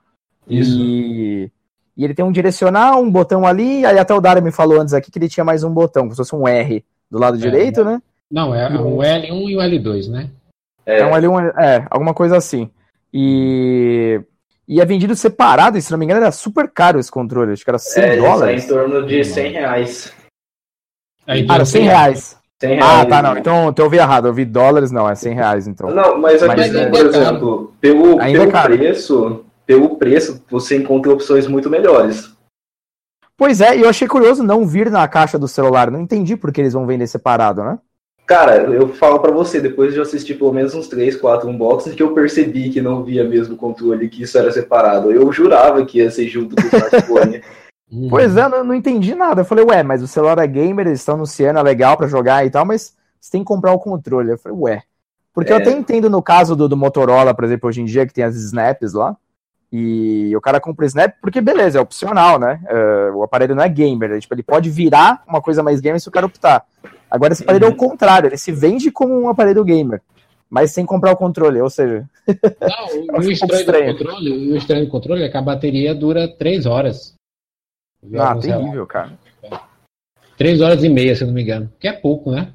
[0.50, 0.78] Isso.
[0.78, 1.50] E,
[1.96, 4.94] e ele tem um direcional, um botão ali, aí até o Dara me falou antes
[4.94, 7.40] aqui que ele tinha mais um botão, como se fosse um R do lado é,
[7.40, 8.00] direito, né?
[8.30, 10.30] Não, é o L1 e o L2, né?
[10.86, 12.70] É, é um L1, é, alguma coisa assim.
[13.12, 14.20] E,
[14.68, 17.64] e é vendido separado, e se não me engano era super caro esse controle, acho
[17.64, 18.64] que era 100 é, dólares.
[18.64, 20.12] em torno de 100 reais.
[21.26, 22.36] Aí, ah, era 100 reais.
[22.60, 22.84] 100 reais.
[22.84, 23.38] Ah, tá, não.
[23.38, 24.26] Então, então eu ouvi errado.
[24.26, 25.90] Eu vi dólares, não, é 100 reais, então.
[25.90, 30.76] Não, mas a mas questão, é por exemplo, pelo, pelo é preço, pelo preço, você
[30.76, 32.34] encontra opções muito melhores.
[33.36, 35.92] Pois é, e eu achei curioso não vir na caixa do celular.
[35.92, 37.78] Não entendi por que eles vão vender separado, né?
[38.26, 42.02] Cara, eu falo para você, depois de assistir pelo menos uns 3, 4 unboxings, que
[42.02, 45.12] eu percebi que não via mesmo o controle, que isso era separado.
[45.12, 47.40] Eu jurava que ia ser junto com o smartphone.
[47.92, 48.06] Uhum.
[48.08, 49.40] Pois é, não, não entendi nada.
[49.40, 52.46] Eu falei, ué, mas o celular é gamer, eles estão anunciando, é legal para jogar
[52.46, 54.30] e tal, mas você tem que comprar o controle.
[54.30, 54.82] Eu falei, ué.
[55.34, 55.56] Porque é.
[55.56, 58.22] eu até entendo no caso do, do Motorola, por exemplo, hoje em dia, que tem
[58.22, 59.16] as snaps lá,
[59.72, 62.60] e o cara compra o snap porque, beleza, é opcional, né?
[62.64, 64.20] Uh, o aparelho não é gamer, né?
[64.20, 66.66] tipo, ele pode virar uma coisa mais gamer se o cara optar.
[67.08, 67.72] Agora, esse aparelho uhum.
[67.72, 67.88] é o uhum.
[67.88, 70.02] contrário, ele se vende como um aparelho gamer,
[70.48, 72.04] mas sem comprar o controle, ou seja.
[72.60, 73.98] Não, o, estranho, estranho.
[73.98, 77.14] Controle, o estranho do controle é que a bateria dura 3 horas.
[78.18, 79.12] Ah, terrível, cara.
[80.36, 81.70] Três horas e meia, se não me engano.
[81.78, 82.52] Que é pouco, né?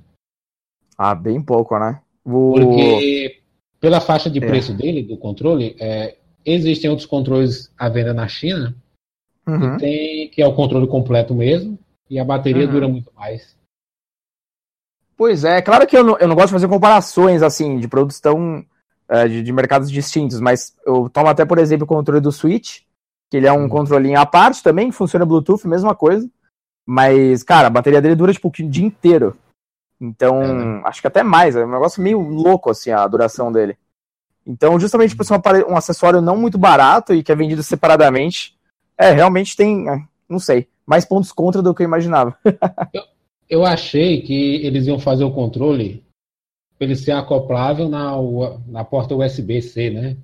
[0.97, 2.01] Ah, bem pouco, né?
[2.25, 2.54] O...
[2.54, 3.41] Porque
[3.80, 4.47] pela faixa de é.
[4.47, 8.75] preço dele, do controle, é, existem outros controles à venda na China,
[9.47, 9.73] uhum.
[9.73, 11.77] que, tem, que é o controle completo mesmo,
[12.10, 12.71] e a bateria uhum.
[12.71, 13.55] dura muito mais.
[15.17, 18.19] Pois é, claro que eu não, eu não gosto de fazer comparações assim de produtos
[18.19, 18.65] tão
[19.08, 22.81] é, de, de mercados distintos, mas eu tomo até, por exemplo, o controle do Switch,
[23.29, 23.69] que ele é um uhum.
[23.69, 26.29] controlinho à parte também, que funciona Bluetooth, mesma coisa.
[26.86, 29.36] Mas, cara, a bateria dele dura tipo o dia inteiro.
[29.99, 30.81] Então, é, né?
[30.86, 31.55] acho que até mais.
[31.55, 33.77] É um negócio meio louco, assim, a duração dele.
[34.45, 38.55] Então, justamente por ser um, um acessório não muito barato e que é vendido separadamente,
[38.97, 42.38] é, realmente tem, é, não sei, mais pontos contra do que eu imaginava.
[42.93, 43.03] eu,
[43.49, 46.03] eu achei que eles iam fazer o controle
[46.77, 48.12] para ele ser acoplável na,
[48.67, 50.17] na porta USB-C, né?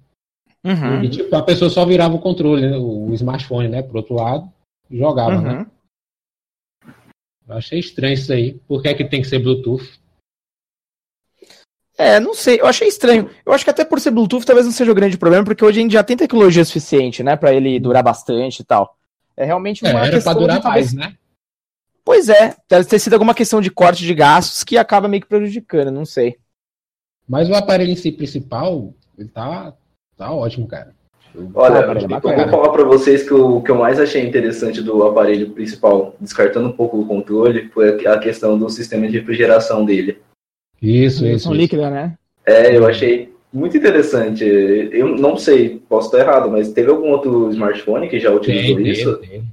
[0.64, 1.04] Uhum.
[1.04, 4.52] E, tipo, a pessoa só virava o controle, né, o smartphone, né, pro outro lado,
[4.90, 5.42] e jogava, uhum.
[5.42, 5.66] né?
[7.48, 8.54] Eu achei estranho isso aí.
[8.68, 10.00] Por que é que tem que ser Bluetooth?
[12.02, 13.30] É, não sei, eu achei estranho.
[13.46, 15.80] Eu acho que até por ser Bluetooth talvez não seja o grande problema, porque hoje
[15.80, 18.98] a gente já tem tecnologia suficiente, né, para ele durar bastante e tal.
[19.38, 21.16] É realmente uma é, era questão pra durar de, mais, né?
[22.04, 25.30] Pois é, deve ter sido alguma questão de corte de gastos que acaba meio que
[25.30, 26.38] prejudicando, não sei.
[27.28, 29.74] Mas o aparelho em si principal, ele tá,
[30.22, 30.94] Tá ótimo, cara.
[31.56, 35.50] Olha, eu vou falar para vocês que o que eu mais achei interessante do aparelho
[35.50, 40.22] principal, descartando um pouco o controle, foi a questão do sistema de refrigeração dele.
[40.82, 41.54] Isso, isso.
[41.54, 42.18] líquida, né?
[42.46, 44.44] É, eu achei muito interessante.
[44.44, 48.88] Eu não sei, posso estar errado, mas teve algum outro smartphone que já utilizou tem,
[48.88, 49.18] isso?
[49.18, 49.44] Tem, tem.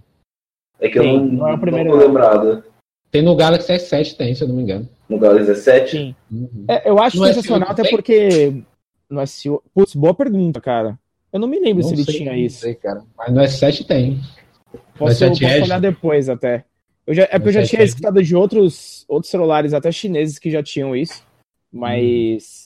[0.80, 2.64] É que tem, eu não, não, é não tô lembrado.
[3.10, 4.88] Tem no Galaxy S7, tem, se eu não me engano.
[5.08, 5.88] No Galaxy S7?
[5.88, 6.14] Sim.
[6.30, 6.64] Uhum.
[6.68, 8.62] É, eu acho no sensacional, até porque
[9.10, 9.62] no SEO.
[9.74, 10.98] Putz, boa pergunta, cara.
[11.32, 12.60] Eu não me lembro não se ele tinha isso.
[12.60, 13.02] Sei, cara.
[13.16, 14.20] Mas no S7 tem.
[14.96, 16.64] Posso, posso olhar depois até.
[17.08, 20.50] Eu já, é porque eu já tinha escutado de outros, outros celulares, até chineses, que
[20.50, 21.24] já tinham isso.
[21.72, 22.64] Mas.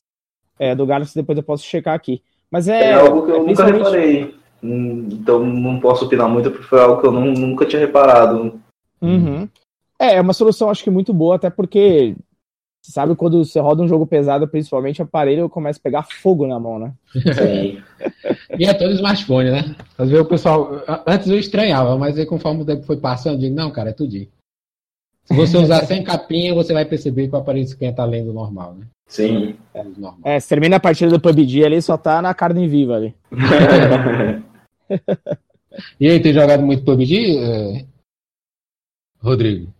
[0.58, 0.64] Hum.
[0.64, 2.20] É, do Galaxy depois eu posso checar aqui.
[2.50, 2.90] Mas é.
[2.90, 4.34] É algo que eu é nunca reparei.
[4.60, 8.60] Hum, então não posso opinar muito, porque foi algo que eu não, nunca tinha reparado.
[9.00, 9.48] Uhum.
[9.96, 12.16] É, é uma solução acho que muito boa, até porque
[12.90, 16.58] sabe quando você roda um jogo pesado, principalmente o aparelho começa a pegar fogo na
[16.58, 16.92] mão, né?
[17.12, 17.80] Sim.
[18.58, 19.76] e é todo smartphone, né?
[19.96, 20.82] Às vezes o pessoal.
[21.06, 23.92] Antes eu estranhava, mas aí conforme o tempo foi passando, eu digo, não, cara, é
[23.92, 24.28] tudinho.
[25.24, 28.74] Se você usar sem capinha, você vai perceber que o aparelho esquenta além do normal,
[28.74, 28.86] né?
[29.06, 29.54] Sim.
[29.72, 29.84] É,
[30.24, 33.14] é você termina a partida do PUBG ali, só tá na carne viva ali.
[36.00, 37.84] e aí, tem jogado muito PUBG, eh,
[39.20, 39.72] Rodrigo?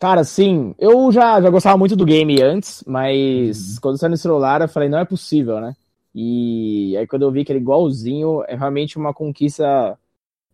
[0.00, 3.80] Cara, sim, eu já, já gostava muito do game antes, mas uhum.
[3.82, 5.76] quando saiu no celular eu falei, não é possível, né?
[6.14, 9.98] E aí quando eu vi que era igualzinho, é realmente uma conquista,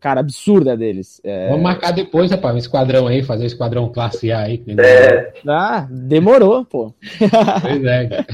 [0.00, 1.20] cara, absurda deles.
[1.22, 1.48] É...
[1.48, 4.64] Vamos marcar depois, rapaz, um esquadrão aí, fazer um esquadrão classe A aí.
[4.80, 5.32] É.
[5.46, 6.92] Ah, demorou, pô.
[7.62, 8.26] Pois é, cara.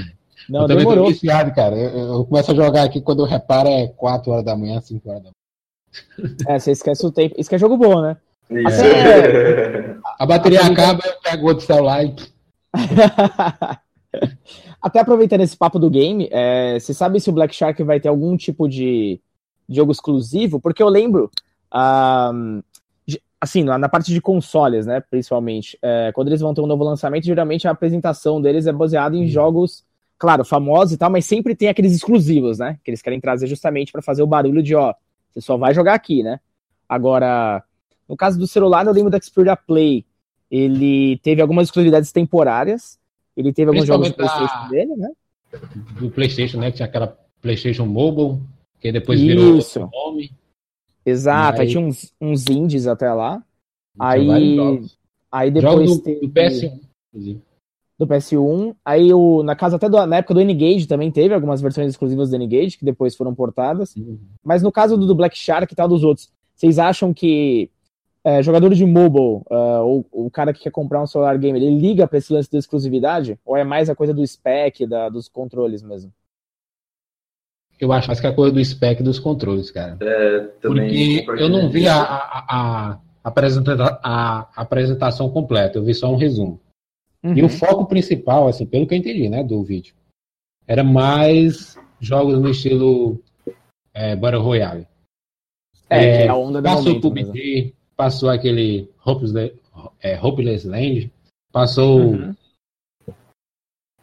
[0.49, 1.05] Não, eu também demorou.
[1.05, 1.77] tô viciado, cara.
[1.77, 5.11] Eu, eu, começo a jogar aqui quando eu reparo é 4 horas da manhã, 5
[5.11, 6.37] horas da manhã.
[6.49, 7.35] É, você esquece o tempo.
[7.39, 8.17] Isso que é jogo bom, né?
[8.51, 9.97] É.
[10.19, 12.15] A bateria acaba, eu pego outro celular e.
[14.81, 18.09] Até aproveitando esse papo do game, é, você sabe se o Black Shark vai ter
[18.09, 19.21] algum tipo de
[19.69, 20.59] jogo exclusivo?
[20.61, 21.31] Porque eu lembro,
[21.73, 22.63] um,
[23.41, 27.25] assim, na, parte de consoles, né, principalmente, é, quando eles vão ter um novo lançamento,
[27.25, 29.85] geralmente a apresentação deles é baseada em jogos,
[30.19, 33.93] claro, famosos e tal, mas sempre tem aqueles exclusivos, né, que eles querem trazer justamente
[33.93, 34.95] para fazer o barulho de, ó,
[35.31, 36.41] você só vai jogar aqui, né?
[36.89, 37.63] Agora,
[38.09, 40.05] no caso do celular, eu lembro da Xperia Play,
[40.51, 42.99] ele teve algumas exclusividades temporárias,
[43.37, 45.09] ele teve alguns jogos do PlayStation dele, né?
[45.99, 46.71] Do PlayStation, né?
[46.71, 48.41] Que tinha aquela PlayStation Mobile,
[48.81, 49.81] que depois virou Isso.
[49.81, 50.31] nome.
[51.05, 53.43] Exato, aí, aí, tinha uns, uns indies até lá.
[53.99, 54.59] Aí,
[55.31, 56.21] aí depois do, teve...
[56.21, 57.41] do PS1, inclusive.
[57.99, 58.75] Do PS1.
[58.85, 62.31] Aí o, na casa até do, na época do N-Gage também teve algumas versões exclusivas
[62.31, 63.95] do N-Gage, que depois foram portadas.
[63.97, 64.19] Uhum.
[64.45, 67.71] Mas no caso do, do Black Shark e tal dos outros, vocês acham que
[68.25, 71.79] é, jogador de mobile, uh, ou o cara que quer comprar um celular game, ele
[71.79, 73.39] liga para esse lance de exclusividade?
[73.45, 76.13] Ou é mais a coisa do spec, da, dos controles mesmo?
[77.81, 79.99] Eu acho mais que é a coisa do spec dos controles, cara.
[80.01, 85.93] É, também Porque eu não vi a, a, a, apresenta a, apresentação completa, eu vi
[85.93, 86.61] só um resumo.
[87.25, 87.37] Uhum.
[87.37, 89.95] E o foco principal, assim, pelo que eu entendi, né, do vídeo,
[90.67, 93.21] era mais jogos no estilo
[93.93, 94.87] é, Battle Royale.
[95.91, 99.55] É, é, a onda da Passou PUBG, passou aquele Hopeless,
[100.03, 101.13] é, Hopeless Land,
[101.53, 102.01] passou.
[102.01, 102.35] Uhum.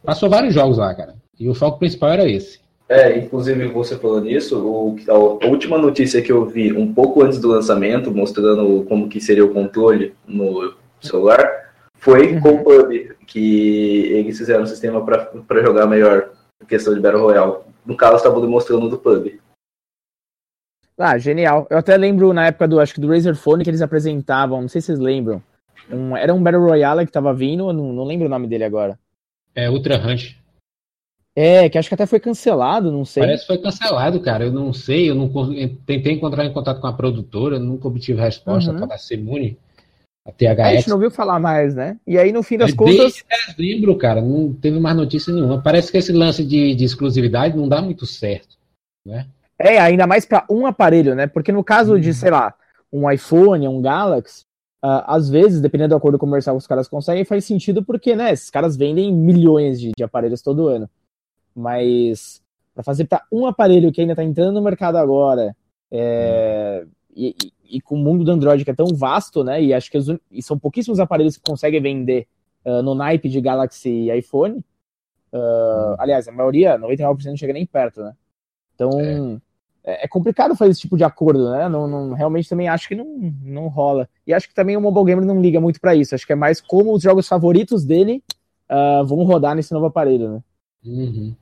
[0.02, 1.14] Passou vários jogos lá, cara.
[1.38, 2.60] E o foco principal era esse.
[2.88, 7.38] É, inclusive você falando isso, o, a última notícia que eu vi um pouco antes
[7.38, 12.40] do lançamento, mostrando como que seria o controle no celular, foi uhum.
[12.40, 16.30] com o PUB, que eles fizeram um sistema para jogar melhor
[16.66, 17.58] questão de Battle Royale.
[17.86, 19.40] No caso, estava demonstrando do PUB.
[21.00, 21.66] Ah, genial.
[21.70, 24.68] Eu até lembro na época do, acho que do Razer Phone que eles apresentavam, não
[24.68, 25.42] sei se vocês lembram.
[25.90, 28.98] Um, era um Battle Royale que tava vindo, não, não lembro o nome dele agora.
[29.54, 30.36] É Ultra Hunt.
[31.34, 33.22] É, que acho que até foi cancelado, não sei.
[33.22, 34.44] Parece que foi cancelado, cara.
[34.44, 38.20] Eu não sei, eu não eu tentei encontrar em contato com a produtora, nunca obtive
[38.20, 38.80] resposta uhum.
[38.80, 39.56] para a Semune,
[40.26, 40.60] a THX.
[40.60, 41.96] A gente não ouviu falar mais, né?
[42.06, 42.96] E aí, no fim das é, contas.
[42.96, 43.24] Desde
[43.56, 45.62] dezembro, cara, não teve mais notícia nenhuma.
[45.62, 48.58] Parece que esse lance de, de exclusividade não dá muito certo,
[49.06, 49.26] né?
[49.62, 51.26] É, ainda mais para um aparelho, né?
[51.26, 52.00] Porque no caso uhum.
[52.00, 52.54] de, sei lá,
[52.90, 54.44] um iPhone, um Galaxy,
[54.82, 58.32] uh, às vezes, dependendo do acordo comercial que os caras conseguem, faz sentido porque, né,
[58.32, 60.88] esses caras vendem milhões de, de aparelhos todo ano.
[61.54, 62.42] Mas
[62.74, 65.54] para fazer para um aparelho que ainda está entrando no mercado agora,
[65.90, 66.90] é, uhum.
[67.14, 69.62] e, e, e, com o mundo do Android que é tão vasto, né?
[69.62, 72.26] E acho que os, e são pouquíssimos aparelhos que conseguem vender
[72.64, 74.64] uh, no naipe de Galaxy e iPhone.
[75.32, 78.14] Uh, aliás, a maioria, 99% não chega nem perto, né?
[78.74, 79.38] Então, é.
[79.84, 81.68] É, é complicado fazer esse tipo de acordo, né?
[81.68, 84.08] Não, não, realmente também acho que não, não rola.
[84.26, 86.14] E acho que também o Mobile Gamer não liga muito para isso.
[86.14, 88.22] Acho que é mais como os jogos favoritos dele
[88.70, 90.40] uh, vão rodar nesse novo aparelho, né?
[90.84, 91.34] Uhum.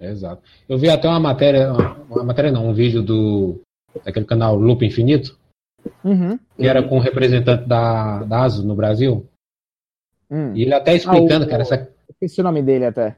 [0.00, 0.42] Exato.
[0.68, 1.72] Eu vi até uma matéria,
[2.10, 3.60] uma matéria não, um vídeo do
[4.04, 5.38] daquele canal Loop Infinito,
[6.04, 6.38] uhum.
[6.56, 9.26] que era com um representante da, da ASUS no Brasil.
[10.30, 10.54] Hum.
[10.54, 11.88] E ele até explicando, ah, o, cara, essa...
[12.10, 13.16] Esqueci o nome dele até.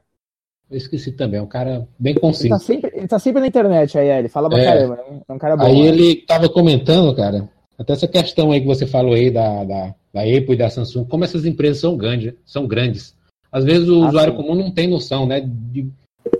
[0.70, 2.46] Eu esqueci também, é um cara bem conciso.
[2.46, 4.64] Ele tá sempre, ele tá sempre na internet aí, ele fala pra é.
[4.64, 5.20] caramba, né?
[5.26, 5.64] é um cara bom.
[5.64, 5.88] Aí né?
[5.88, 10.20] ele tava comentando, cara, até essa questão aí que você falou aí da, da, da
[10.20, 13.16] Apple e da Samsung, como essas empresas são grandes, são grandes.
[13.50, 14.42] Às vezes o ah, usuário sim.
[14.42, 15.90] comum não tem noção, né, de,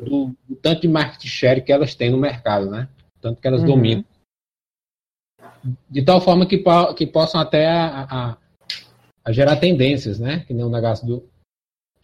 [0.02, 2.86] do, do, tanto de market share que elas têm no mercado, né?
[3.22, 3.68] Tanto que elas uhum.
[3.68, 4.04] dominam.
[5.88, 6.62] De tal forma que,
[6.96, 8.36] que possam até a, a,
[9.24, 10.44] a gerar tendências, né?
[10.46, 11.24] Que nem o negócio do,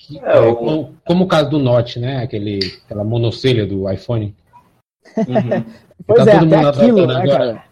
[0.06, 0.54] que, é, o...
[0.54, 2.22] como, como, o caso do Note, né?
[2.22, 4.34] Aquele, aquela monocelha do iPhone.
[5.16, 5.64] Uhum.
[6.06, 7.64] pois tá é, até aquilo, né, cara?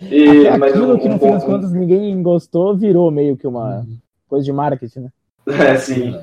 [0.00, 3.46] E, até aquilo um, que no um fim das contas ninguém gostou virou meio que
[3.46, 3.98] uma uhum.
[4.28, 5.10] coisa de marketing, né?
[5.46, 6.16] É, sim.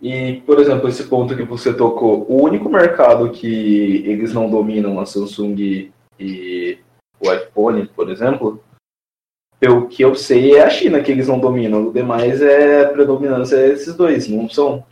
[0.00, 5.00] E, por exemplo, esse ponto que você tocou, o único mercado que eles não dominam,
[5.00, 6.78] a Samsung e
[7.20, 8.62] o iPhone, por exemplo,
[9.58, 11.88] pelo que eu sei, é a China que eles não dominam.
[11.88, 14.84] O demais é a predominância esses dois, não são?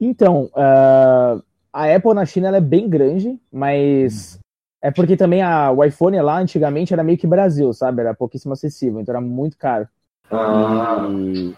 [0.00, 4.38] Então, uh, a Apple na China é bem grande, mas
[4.82, 8.02] é porque também a, o iPhone lá antigamente era meio que Brasil, sabe?
[8.02, 9.88] Era pouquíssimo acessível, então era muito caro.
[10.30, 11.08] Ah.
[11.10, 11.54] E...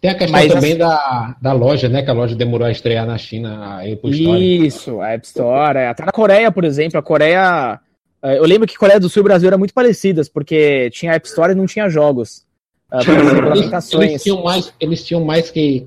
[0.00, 2.02] Tem a questão mas, também da, da loja, né?
[2.02, 4.66] Que a loja demorou a estrear na China, a Apple Store.
[4.66, 5.78] Isso, a App Store.
[5.78, 7.80] Até na Coreia, por exemplo, a Coreia é,
[8.22, 11.52] eu lembro que Coreia do Sul e Brasil eram muito parecidas, porque tinha App Store
[11.52, 12.46] e não tinha jogos.
[12.90, 15.86] Uh, eles, eles, tinham mais, eles tinham mais que,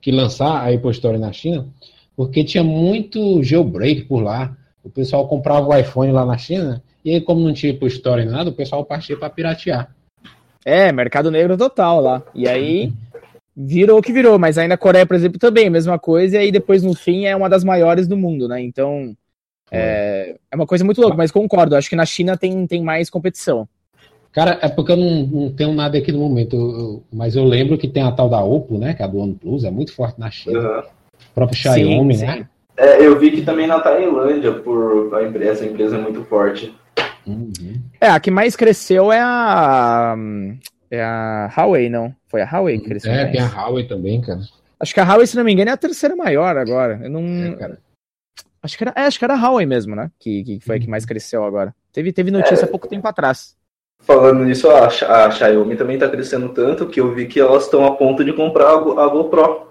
[0.00, 1.68] que lançar a Apple Store na China,
[2.16, 4.56] porque tinha muito jailbreak por lá.
[4.82, 8.24] O pessoal comprava o iPhone lá na China, e aí, como não tinha Apple Store
[8.24, 9.94] nem nada, o pessoal partia para piratear.
[10.64, 12.22] É, mercado negro total lá.
[12.34, 12.92] E aí,
[13.56, 16.52] virou o que virou, mas ainda a Coreia, por exemplo, também, mesma coisa, e aí
[16.52, 18.60] depois no fim é uma das maiores do mundo, né?
[18.60, 19.16] Então
[19.70, 23.08] é, é uma coisa muito louca, mas concordo, acho que na China tem, tem mais
[23.08, 23.68] competição.
[24.32, 27.76] Cara, é porque eu não, não tenho nada aqui no momento, eu, mas eu lembro
[27.76, 30.20] que tem a tal da Oppo, né, que é a do OnePlus, é muito forte
[30.20, 30.58] na China.
[30.58, 30.78] Uhum.
[30.78, 32.36] O próprio Xiaomi, sim, né?
[32.36, 32.46] Sim.
[32.76, 36.74] É, eu vi que também na Tailândia, por a empresa, a empresa é muito forte.
[37.26, 37.74] Uhum.
[38.00, 40.16] É, a que mais cresceu é a.
[40.90, 42.14] É a Huawei, não?
[42.26, 43.12] Foi a Huawei que cresceu.
[43.12, 43.32] É, mais.
[43.32, 44.40] tem a Huawei também, cara.
[44.80, 47.00] Acho que a Huawei, se não me engano, é a terceira maior agora.
[47.02, 47.20] Eu não.
[47.20, 47.76] É,
[48.62, 50.10] acho que era, é, acho que era a Huawei mesmo, né?
[50.18, 51.74] Que, que foi a que mais cresceu agora.
[51.92, 52.70] Teve, teve notícia há é.
[52.70, 53.56] pouco tempo atrás.
[54.02, 57.84] Falando nisso, a, a Xiaomi também está crescendo tanto que eu vi que elas estão
[57.84, 59.68] a ponto de comprar a, a GoPro.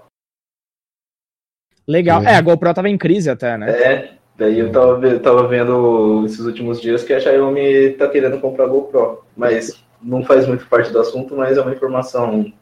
[1.88, 2.22] Legal.
[2.22, 2.34] É.
[2.34, 3.72] é, a GoPro tava em crise até, né?
[3.72, 8.66] É, daí eu tava, tava vendo esses últimos dias que a Xiaomi tá querendo comprar
[8.66, 9.24] a GoPro.
[9.36, 12.54] Mas não faz muito parte do assunto, mas é uma informação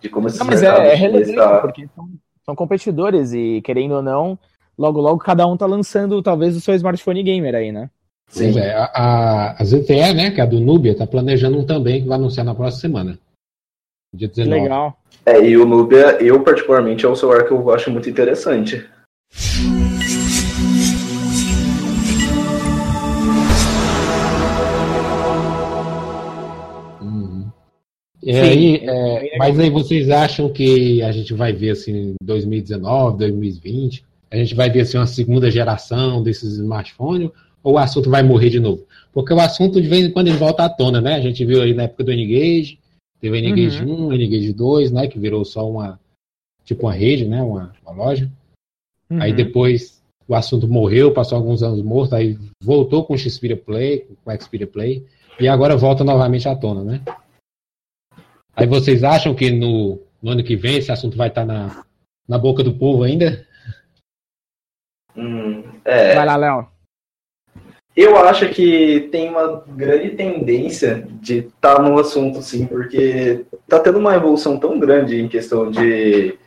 [0.00, 1.60] de como esse não, mas é, é relevante, está...
[1.60, 2.08] porque são,
[2.42, 4.38] são competidores e, querendo ou não,
[4.80, 7.90] logo logo cada um tá lançando talvez o seu smartphone gamer aí, né?
[8.28, 8.58] Sim.
[8.58, 12.08] É, a, a, ZTE, né, que é a do Nubia, tá planejando um também que
[12.08, 13.18] vai anunciar na próxima semana.
[14.14, 14.62] Dia 19.
[14.62, 14.96] Legal.
[15.26, 18.88] É, e o Nubia, eu particularmente, é um celular que eu acho muito interessante.
[27.02, 27.50] Uhum.
[28.22, 34.09] E aí, é, mas aí vocês acham que a gente vai ver assim, 2019, 2020,
[34.30, 37.30] a gente vai ver assim, uma segunda geração desses smartphones
[37.62, 38.86] ou o assunto vai morrer de novo?
[39.12, 41.14] Porque o assunto, de vez em quando, ele volta à tona, né?
[41.14, 42.78] A gente viu aí na época do N-Gage,
[43.20, 44.06] teve o N-Gage uhum.
[44.06, 45.08] 1, o N-Gage 2, né?
[45.08, 45.98] Que virou só uma,
[46.64, 47.42] tipo uma rede, né?
[47.42, 48.30] Uma, uma loja.
[49.10, 49.20] Uhum.
[49.20, 54.06] Aí depois o assunto morreu, passou alguns anos morto, aí voltou com o Xperia Play,
[54.24, 55.04] com o Xperia Play,
[55.40, 57.02] e agora volta novamente à tona, né?
[58.54, 61.84] Aí vocês acham que no, no ano que vem esse assunto vai estar na,
[62.28, 63.44] na boca do povo ainda?
[65.16, 66.14] Hum, é...
[66.14, 66.68] Vai lá, Léo.
[67.96, 73.80] Eu acho que tem uma grande tendência de estar tá no assunto, sim, porque tá
[73.80, 76.38] tendo uma evolução tão grande em questão de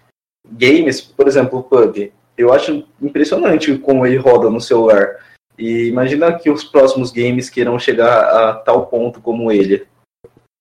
[0.49, 2.13] games, por exemplo, o PUBG.
[2.38, 5.19] Eu acho impressionante como ele roda no celular.
[5.58, 9.86] E imagina que os próximos games queiram chegar a tal ponto como ele.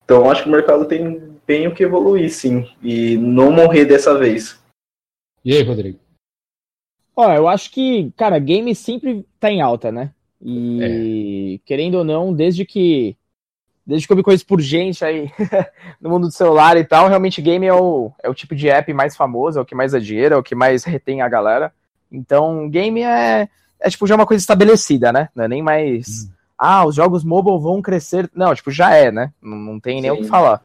[0.05, 4.19] Então acho que o mercado tem bem o que evoluir, sim, e não morrer dessa
[4.19, 4.61] vez.
[5.45, 5.99] E aí, Rodrigo?
[7.15, 10.11] Ó, eu acho que, cara, game sempre tá em alta, né?
[10.41, 11.67] E é.
[11.67, 13.17] querendo ou não, desde que
[13.87, 15.31] desde que eu vi coisas por gente aí
[16.01, 18.93] no mundo do celular e tal, realmente game é o, é o tipo de app
[18.93, 21.73] mais famoso, é o que mais dá dinheiro, é o que mais retém a galera.
[22.11, 23.49] Então, game é,
[23.81, 25.29] é tipo já uma coisa estabelecida, né?
[25.35, 26.25] Não é nem mais.
[26.25, 26.33] Hum.
[26.59, 28.31] Ah, os jogos mobile vão crescer.
[28.35, 29.33] Não, tipo, já é, né?
[29.43, 30.17] Não, não tem nem Sim.
[30.19, 30.63] o que falar.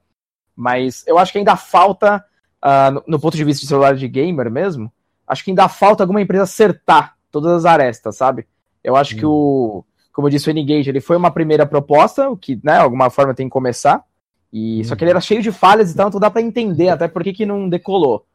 [0.55, 2.23] Mas eu acho que ainda falta,
[2.63, 4.91] uh, no, no, ponto de vista de celular de gamer mesmo,
[5.27, 8.47] acho que ainda falta alguma empresa acertar todas as arestas, sabe?
[8.83, 9.17] Eu acho hum.
[9.17, 12.77] que o, como eu disse, o N-Gage, ele foi uma primeira proposta, o que, né,
[12.77, 14.03] alguma forma tem que começar.
[14.51, 14.83] E, hum.
[14.83, 17.33] Só que ele era cheio de falhas, então não dá para entender até por que,
[17.33, 18.25] que não decolou.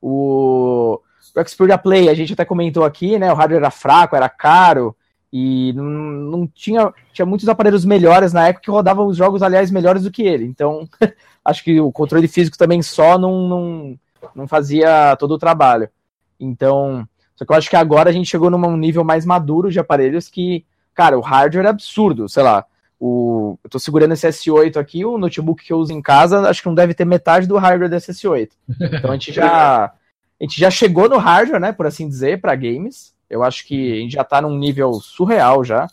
[0.00, 1.00] O,
[1.34, 3.32] o Xperia Play, a gente até comentou aqui, né?
[3.32, 4.94] O hardware era fraco, era caro,
[5.36, 9.68] e não, não tinha, tinha muitos aparelhos melhores na época que rodavam os jogos, aliás,
[9.68, 10.44] melhores do que ele.
[10.44, 10.88] Então,
[11.44, 13.98] acho que o controle físico também só não, não,
[14.32, 15.88] não fazia todo o trabalho.
[16.38, 19.78] Então, só que eu acho que agora a gente chegou num nível mais maduro de
[19.78, 22.28] aparelhos que, cara, o hardware é absurdo.
[22.28, 22.64] Sei lá,
[22.98, 26.62] o, eu tô segurando esse S8 aqui, o notebook que eu uso em casa, acho
[26.62, 28.50] que não deve ter metade do hardware desse S8.
[28.80, 29.92] Então a gente já, a
[30.40, 33.14] gente já chegou no hardware, né, por assim dizer, para games.
[33.28, 35.86] Eu acho que a gente já tá num nível surreal já.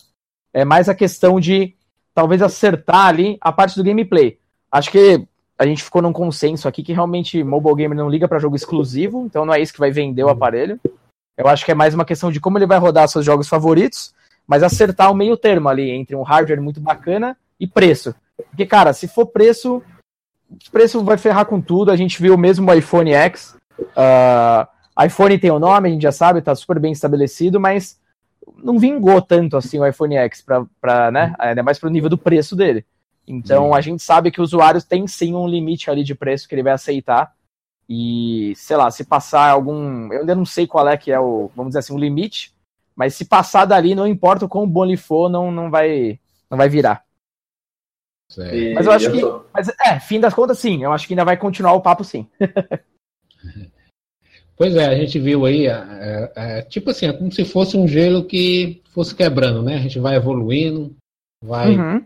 [0.54, 1.73] É mais a questão de
[2.13, 4.38] talvez acertar ali a parte do gameplay.
[4.71, 5.27] Acho que
[5.62, 9.28] a gente ficou num consenso aqui que realmente mobile gamer não liga para jogo exclusivo,
[9.28, 10.80] então não é isso que vai vender o aparelho.
[11.38, 14.12] Eu acho que é mais uma questão de como ele vai rodar seus jogos favoritos,
[14.47, 18.15] mas acertar o meio termo ali entre um hardware muito bacana e preço.
[18.50, 19.84] Porque, cara, se for preço,
[20.50, 21.91] o preço vai ferrar com tudo.
[21.91, 23.55] A gente viu mesmo o iPhone X.
[23.80, 27.99] Uh, iPhone tem o um nome, a gente já sabe, tá super bem estabelecido, mas
[28.57, 30.43] não vingou tanto assim o iPhone X
[30.82, 31.36] para, né?
[31.38, 32.84] Ainda mais pro nível do preço dele.
[33.28, 33.78] Então sim.
[33.78, 36.63] a gente sabe que o usuário tem sim um limite ali de preço que ele
[36.63, 37.34] vai aceitar.
[37.88, 40.11] E, sei lá, se passar algum.
[40.13, 42.53] Eu ainda não sei qual é que é o, vamos dizer assim, o limite,
[42.95, 46.17] mas se passar dali, não importa o quão bom ele for, não, não, vai,
[46.49, 47.03] não vai virar.
[48.38, 49.19] E, mas eu acho eu que.
[49.19, 49.43] Tô...
[49.53, 50.84] Mas, é, fim das contas, sim.
[50.84, 52.26] Eu acho que ainda vai continuar o papo, sim.
[54.55, 57.88] pois é, a gente viu aí, é, é, tipo assim, é como se fosse um
[57.88, 59.76] gelo que fosse quebrando, né?
[59.76, 60.95] A gente vai evoluindo,
[61.43, 61.76] vai.
[61.76, 62.05] Uhum.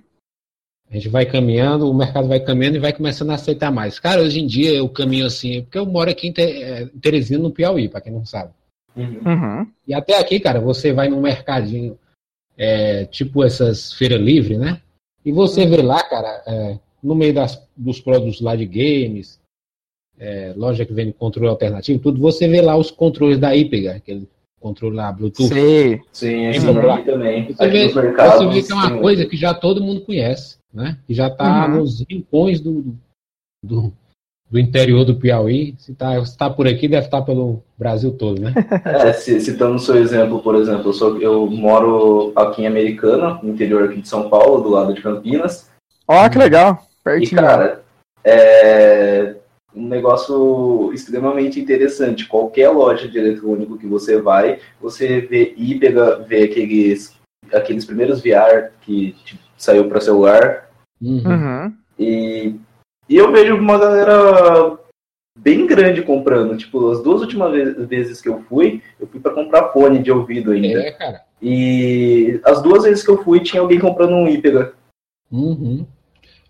[0.90, 4.00] A gente vai caminhando, o mercado vai caminhando e vai começando a aceitar mais.
[4.00, 7.52] Cara, hoje em dia eu caminho assim, porque eu moro aqui em é, Teresina, no
[7.52, 8.54] Piauí, para quem não sabe.
[8.96, 9.20] Uhum.
[9.26, 9.68] uhum.
[9.88, 11.98] E até aqui, cara, você vai num mercadinho,
[12.58, 14.82] é, tipo essas feiras livres, né?
[15.26, 19.40] E você vê lá, cara, é, no meio das, dos produtos lá de games,
[20.18, 24.30] é, loja que vende controle alternativo, tudo, você vê lá os controles da IPEGA, aquele
[24.60, 25.50] controle lá, Bluetooth.
[25.50, 26.66] Sim, sim, sim
[27.06, 27.52] também.
[27.52, 30.98] Você vê, você vê que é uma coisa que já todo mundo conhece, né?
[31.08, 31.78] Que já está uhum.
[31.78, 32.96] nos rincões do,
[33.64, 33.94] do,
[34.52, 35.74] do, interior do Piauí.
[35.78, 38.54] Se está tá por aqui, deve estar tá pelo Brasil todo, né?
[38.86, 43.54] É, citando o seu exemplo, por exemplo, eu, sou, eu moro aqui em Americana, no
[43.54, 45.72] interior aqui de São Paulo, do lado de Campinas.
[46.08, 46.86] Ó, oh, que legal!
[47.04, 47.40] Pertinho.
[47.40, 47.84] E, cara,
[48.24, 49.36] é,
[49.76, 52.28] um negócio extremamente interessante.
[52.28, 57.14] Qualquer loja de eletrônico que você vai, você vê e pega, vê aqueles,
[57.54, 60.65] aqueles primeiros VR que tipo, saiu para celular.
[61.02, 61.74] Uhum.
[62.00, 62.56] E,
[63.10, 64.78] e eu vejo uma galera
[65.38, 66.58] bem grande comprando.
[66.58, 67.54] Tipo, as duas últimas
[67.88, 70.80] vezes que eu fui, eu fui para comprar fone de ouvido ainda.
[70.80, 71.22] É, cara.
[71.42, 74.74] E as duas vezes que eu fui, tinha alguém comprando um Ipega.
[75.32, 75.86] Uhum.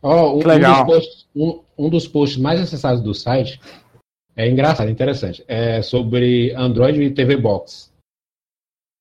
[0.01, 0.83] Oh, um, legal.
[0.83, 3.59] Um dos, posts, um, um dos, posts, mais acessados do site
[4.35, 5.43] é engraçado, interessante.
[5.47, 7.91] É sobre Android e TV Box.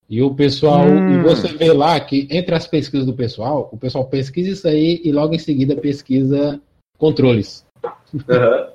[0.08, 1.20] E o pessoal, hum.
[1.20, 5.00] e você vê lá que entre as pesquisas do pessoal, o pessoal pesquisa isso aí
[5.02, 6.60] e logo em seguida pesquisa
[6.98, 7.64] controles.
[8.12, 8.74] Uhum.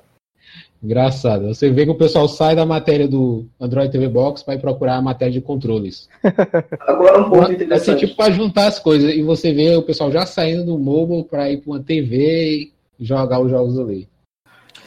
[0.82, 1.48] Engraçado.
[1.48, 4.96] Você vê que o pessoal sai da matéria do Android TV Box para ir procurar
[4.96, 6.08] a matéria de controles.
[6.80, 7.90] Agora um ponto interessante.
[7.90, 9.14] Assim, tipo, para juntar as coisas.
[9.14, 13.04] E você vê o pessoal já saindo do mobile para ir para uma TV e
[13.04, 14.08] jogar os jogos ali.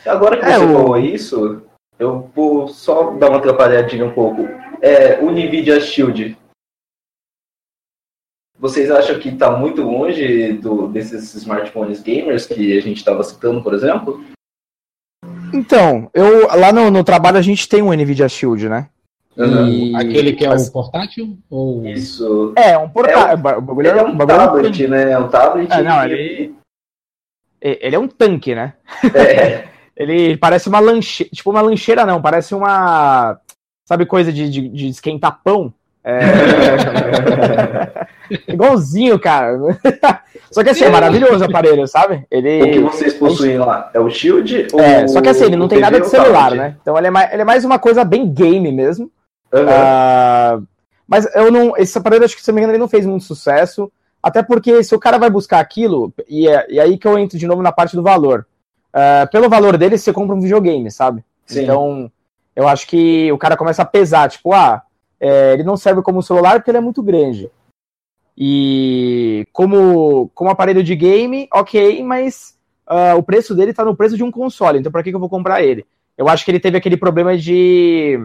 [0.03, 0.73] Agora que é, você o...
[0.73, 1.61] falou isso,
[1.99, 4.47] eu vou só dar uma atrapalhadinha um pouco.
[4.83, 6.37] É, o NVIDIA Shield.
[8.59, 13.63] Vocês acham que está muito longe do, desses smartphones gamers que a gente estava citando,
[13.63, 14.21] por exemplo?
[15.53, 18.89] Então, eu lá no, no, trabalho a gente tem um Nvidia Shield, né?
[19.37, 19.67] Uhum.
[19.69, 19.95] E...
[19.95, 20.67] Aquele que é Mas...
[20.67, 21.37] um portátil?
[21.49, 21.87] Ou...
[21.87, 22.51] Isso.
[22.57, 23.49] É, um portátil.
[23.49, 25.11] É, um, ele é um tablet, né?
[25.11, 25.71] É um tablet.
[25.71, 26.53] É, não, ele...
[27.61, 28.73] ele é um tanque, né?
[29.15, 29.67] É.
[29.95, 31.31] ele parece uma lancheira.
[31.33, 33.39] Tipo, uma lancheira não, parece uma.
[33.93, 35.71] Sabe, coisa de, de, de esquentar pão?
[36.03, 36.19] É...
[38.51, 39.59] Igualzinho, cara.
[40.49, 42.25] Só que assim, é maravilhoso o aparelho, sabe?
[42.31, 42.59] Ele...
[42.59, 43.91] O que vocês possuem lá?
[43.93, 44.65] É o Shield?
[44.79, 46.75] É, só que assim, ele não tem nada de celular, né?
[46.81, 49.11] Então ele é, mais, ele é mais uma coisa bem game mesmo.
[49.53, 49.61] Uhum.
[49.61, 50.67] Uh,
[51.07, 51.77] mas eu não.
[51.77, 53.91] Esse aparelho, acho que se não me engano, ele não fez muito sucesso.
[54.23, 57.37] Até porque se o cara vai buscar aquilo, e, é, e aí que eu entro
[57.37, 58.47] de novo na parte do valor.
[58.91, 61.23] Uh, pelo valor dele, você compra um videogame, sabe?
[61.45, 61.61] Sim.
[61.61, 62.11] Então,
[62.55, 64.81] eu acho que o cara começa a pesar, tipo, ah,
[65.19, 67.49] é, ele não serve como celular porque ele é muito grande.
[68.37, 74.17] E como, como aparelho de game, ok, mas uh, o preço dele está no preço
[74.17, 75.85] de um console, então para que, que eu vou comprar ele?
[76.17, 78.19] Eu acho que ele teve aquele problema de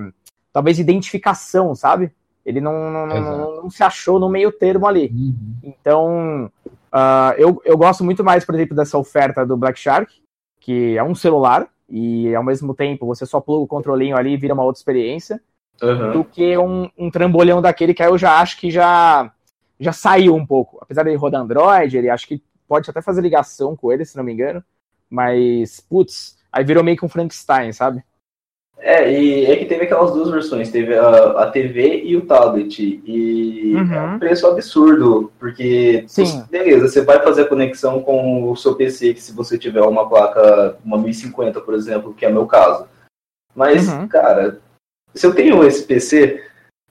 [0.53, 2.11] talvez identificação, sabe?
[2.45, 5.11] Ele não, não, não, não se achou no meio termo ali.
[5.15, 5.35] Uhum.
[5.63, 6.51] Então,
[6.93, 10.13] uh, eu, eu gosto muito mais, por exemplo, dessa oferta do Black Shark,
[10.59, 14.37] que é um celular, e ao mesmo tempo você só pluga o controlinho ali e
[14.37, 15.41] vira uma outra experiência,
[15.83, 16.13] uhum.
[16.13, 19.33] do que um, um trambolhão daquele que aí eu já acho que já
[19.81, 20.79] já saiu um pouco.
[20.81, 24.25] Apesar dele rodar Android, ele acho que pode até fazer ligação com ele, se não
[24.25, 24.63] me engano.
[25.09, 28.03] Mas, putz, aí virou meio que um Frankenstein, sabe?
[28.81, 33.03] É, e é que teve aquelas duas versões, teve a, a TV e o tablet.
[33.05, 33.93] E uhum.
[33.93, 36.45] é um preço absurdo, porque Sim.
[36.49, 40.09] beleza, você vai fazer a conexão com o seu PC, que se você tiver uma
[40.09, 42.87] placa, uma 1050, por exemplo, que é meu caso.
[43.55, 44.07] Mas, uhum.
[44.07, 44.61] cara,
[45.13, 46.45] se eu tenho esse PC,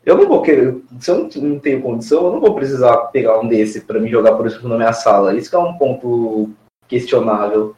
[0.05, 3.47] eu não vou querer, se eu não tenho condição, eu não vou precisar pegar um
[3.47, 5.35] desse para me jogar, por exemplo, na minha sala.
[5.35, 6.49] Isso é um ponto
[6.88, 7.75] questionável.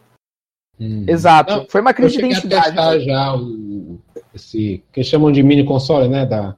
[0.80, 1.06] Hum.
[1.08, 1.56] Exato.
[1.56, 2.68] Não, Foi uma crise de identidade.
[2.68, 3.69] Testar já o,
[4.34, 6.56] esse que chamam de mini console, né, da,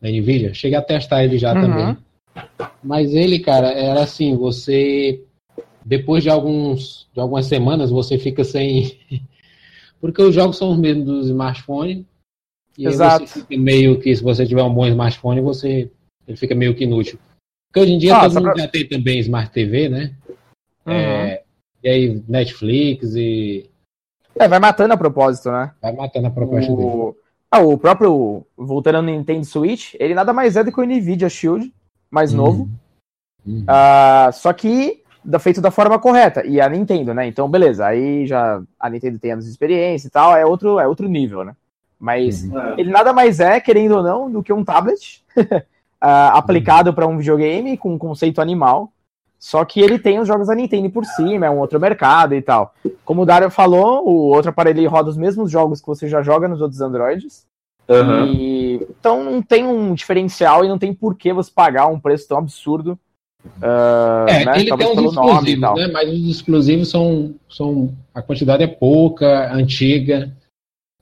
[0.00, 0.54] da Nvidia.
[0.54, 1.60] Cheguei a testar ele já uhum.
[1.60, 1.96] também.
[2.82, 5.22] Mas ele, cara, era assim, você
[5.84, 8.98] depois de alguns de algumas semanas você fica sem
[10.00, 12.04] porque os jogos são os mesmos dos smartphones
[12.76, 13.26] e Exato.
[13.26, 15.90] você fica meio que, se você tiver um bom smartphone, você
[16.28, 17.18] ele fica meio que inútil.
[17.68, 18.62] Porque hoje em dia ah, todo mundo pra...
[18.62, 20.14] já tem também Smart TV, né?
[20.86, 20.92] Uhum.
[20.92, 21.42] É,
[21.82, 23.68] e aí Netflix e.
[24.34, 25.72] É, vai matando a propósito, né?
[25.80, 26.76] Vai matando a proposta o...
[26.76, 27.14] dele.
[27.50, 31.30] Ah, o próprio, voltando no Nintendo Switch, ele nada mais é do que o Nvidia
[31.30, 31.72] Shield,
[32.10, 32.36] mais uhum.
[32.36, 32.70] novo.
[33.46, 33.64] Uhum.
[33.64, 35.02] Uh, só que
[35.40, 36.46] feito da forma correta.
[36.46, 37.26] E a Nintendo, né?
[37.26, 37.86] Então, beleza.
[37.86, 41.44] Aí já a Nintendo tem anos de experiência e tal, é outro, é outro nível,
[41.44, 41.54] né?
[41.98, 42.58] Mas uhum.
[42.58, 42.74] É.
[42.78, 45.64] ele nada mais é, querendo ou não, do que um tablet uh,
[46.32, 46.94] aplicado uhum.
[46.94, 48.92] para um videogame com um conceito animal.
[49.38, 52.42] Só que ele tem os jogos da Nintendo por cima, é um outro mercado e
[52.42, 52.74] tal.
[53.04, 56.48] Como o Dario falou, o outro aparelho roda os mesmos jogos que você já joga
[56.48, 57.46] nos outros Androids.
[57.88, 58.26] Uhum.
[58.26, 58.86] E...
[58.98, 62.38] Então não tem um diferencial e não tem por que você pagar um preço tão
[62.38, 62.98] absurdo.
[63.62, 64.60] Uh, é, né?
[64.60, 65.88] ele Talvez tem uns exclusivos, né?
[65.92, 67.94] Mas os exclusivos são, são.
[68.12, 70.32] A quantidade é pouca, antiga.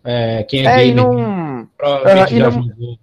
[0.05, 1.69] É, quem é, é gamer, não...
[1.77, 2.63] provavelmente uh, já não...
[2.63, 2.99] jogou.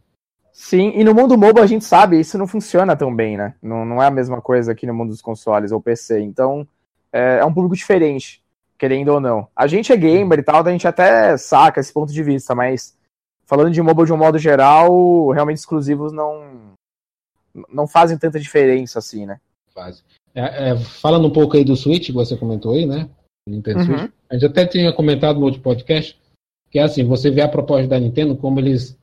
[0.63, 3.53] Sim, e no mundo mobile a gente sabe, isso não funciona tão bem, né?
[3.61, 6.21] Não, não é a mesma coisa aqui no mundo dos consoles ou PC.
[6.21, 6.65] Então,
[7.11, 8.41] é, é um público diferente,
[8.77, 9.45] querendo ou não.
[9.53, 12.97] A gente é gamer e tal, a gente até saca esse ponto de vista, mas
[13.45, 16.71] falando de mobile de um modo geral, realmente exclusivos não
[17.67, 19.41] não fazem tanta diferença assim, né?
[19.75, 20.01] Fazem.
[20.33, 23.09] É, é, falando um pouco aí do Switch, que você comentou aí, né?
[23.49, 23.85] Nintendo uhum.
[23.85, 24.11] Switch.
[24.29, 26.17] A gente até tinha comentado no outro podcast
[26.71, 28.97] que é assim, você vê a proposta da Nintendo como eles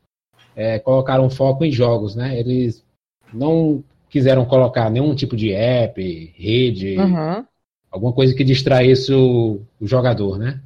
[0.55, 2.39] é, colocaram foco em jogos, né?
[2.39, 2.85] Eles
[3.33, 7.45] não quiseram colocar nenhum tipo de app, rede, uhum.
[7.91, 10.61] alguma coisa que distraísse o, o, jogador, né?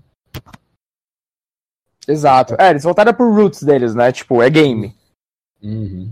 [2.08, 2.54] Exato.
[2.58, 4.10] É, eles voltaram pro roots deles, né?
[4.12, 4.94] Tipo, é game.
[5.62, 6.10] Uhum.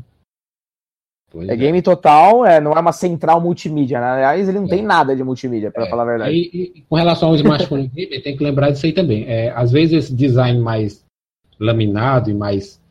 [1.34, 4.06] É, é, game total, é, não é uma central multimídia, né?
[4.06, 4.70] Aliás, ele não é.
[4.70, 5.88] tem nada de multimídia, para é.
[5.88, 6.32] falar a verdade.
[6.34, 9.24] E, e, com relação ao smartphone game, tem que lembrar disso aí também.
[9.26, 11.02] É, às vezes esse design mais
[11.58, 12.81] laminado e mais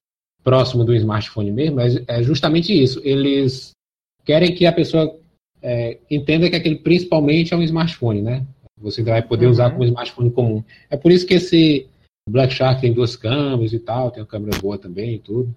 [0.44, 3.00] próximo do smartphone mesmo, é, é justamente isso.
[3.04, 3.72] Eles
[4.26, 5.16] querem que a pessoa
[5.62, 8.46] é, entenda que aquele principalmente é um smartphone, né?
[8.80, 9.52] Você vai poder uhum.
[9.52, 10.64] usar como smartphone comum.
[10.89, 11.88] É por isso que esse
[12.28, 15.54] Black Shark tem duas câmeras e tal, tem uma câmera boa também e tudo.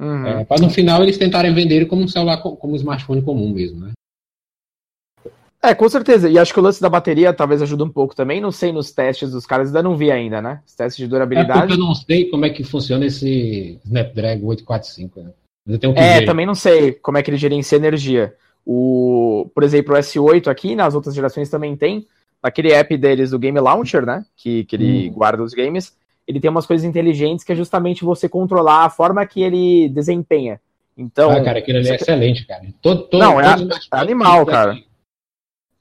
[0.00, 0.26] Uhum.
[0.26, 3.80] É, para no final eles tentarem vender como um celular, como um smartphone comum mesmo,
[3.80, 3.92] né?
[5.64, 6.28] É, com certeza.
[6.28, 8.38] E acho que o lance da bateria talvez ajude um pouco também.
[8.38, 10.60] Não sei nos testes dos caras, ainda não vi ainda, né?
[10.66, 11.58] Os testes de durabilidade.
[11.58, 15.30] É porque eu não sei como é que funciona esse Snapdragon 845, né?
[15.96, 16.26] é, ver.
[16.26, 18.34] também não sei como é que ele gerencia energia.
[18.66, 22.06] O, por exemplo, o S8 aqui, nas outras gerações também tem,
[22.42, 24.22] aquele app deles, o Game Launcher, né?
[24.36, 25.12] Que, que ele hum.
[25.14, 25.96] guarda os games.
[26.28, 30.60] Ele tem umas coisas inteligentes que é justamente você controlar a forma que ele desempenha.
[30.96, 31.30] Então.
[31.30, 32.64] Ah, cara, aquilo ali é excelente, cara.
[32.82, 34.76] Todo, todo, não, é, é animal, cara.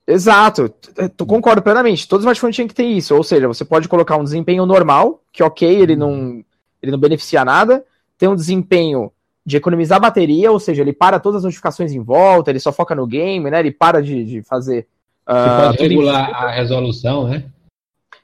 [0.05, 0.73] Exato,
[1.15, 2.07] tu concordo plenamente.
[2.07, 3.15] Todo smartphone tinha que ter isso.
[3.15, 6.43] Ou seja, você pode colocar um desempenho normal, que ok, ele não,
[6.81, 7.85] ele não beneficia nada.
[8.17, 9.11] Tem um desempenho
[9.45, 12.95] de economizar bateria, ou seja, ele para todas as notificações em volta, ele só foca
[12.95, 13.59] no game, né?
[13.59, 14.87] Ele para de, de fazer.
[15.27, 17.45] Uh, você pode regular a resolução, né?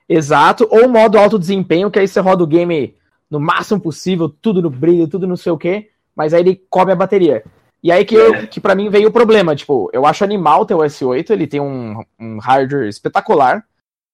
[0.07, 2.95] Exato, ou modo alto desempenho, que aí você roda o game
[3.30, 6.91] no máximo possível, tudo no brilho, tudo não sei o que, mas aí ele come
[6.91, 7.43] a bateria.
[7.82, 8.47] E aí que, eu, é.
[8.47, 11.61] que para mim veio o problema, tipo, eu acho animal ter o S8, ele tem
[11.61, 13.63] um, um hardware espetacular,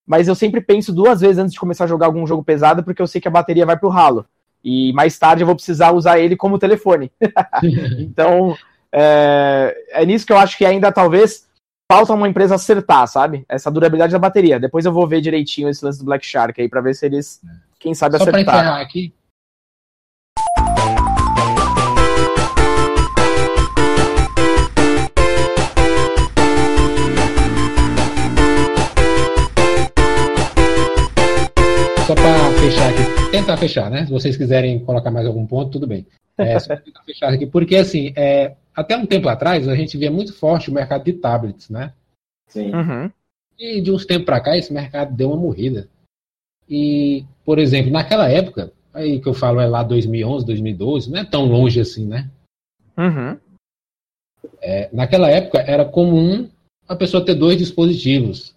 [0.05, 3.01] mas eu sempre penso duas vezes antes de começar a jogar algum jogo pesado, porque
[3.01, 4.25] eu sei que a bateria vai pro ralo.
[4.63, 7.11] E mais tarde eu vou precisar usar ele como telefone.
[7.99, 8.55] então,
[8.91, 11.47] é, é, nisso que eu acho que ainda talvez
[11.91, 13.45] falta uma empresa acertar, sabe?
[13.49, 14.59] Essa durabilidade da bateria.
[14.59, 17.41] Depois eu vou ver direitinho esse lance do Black Shark aí, pra ver se eles,
[17.79, 18.43] quem sabe, Só acertar.
[18.43, 19.13] Só pra encerrar aqui,
[32.65, 34.05] fechar aqui, tentar fechar, né?
[34.07, 36.07] Se vocês quiserem colocar mais algum ponto, tudo bem.
[36.35, 40.09] É, só tentar fechar aqui, porque assim, é, até um tempo atrás a gente via
[40.09, 41.93] muito forte o mercado de tablets, né?
[42.47, 42.73] Sim.
[42.73, 43.11] Uhum.
[43.59, 45.87] E de uns tempos para cá esse mercado deu uma morrida.
[46.67, 51.23] E, por exemplo, naquela época, aí que eu falo é lá 2011, 2012, não é
[51.23, 52.31] tão longe assim, né?
[52.97, 53.37] Uhum.
[54.59, 56.49] É, naquela época era comum
[56.87, 58.54] a pessoa ter dois dispositivos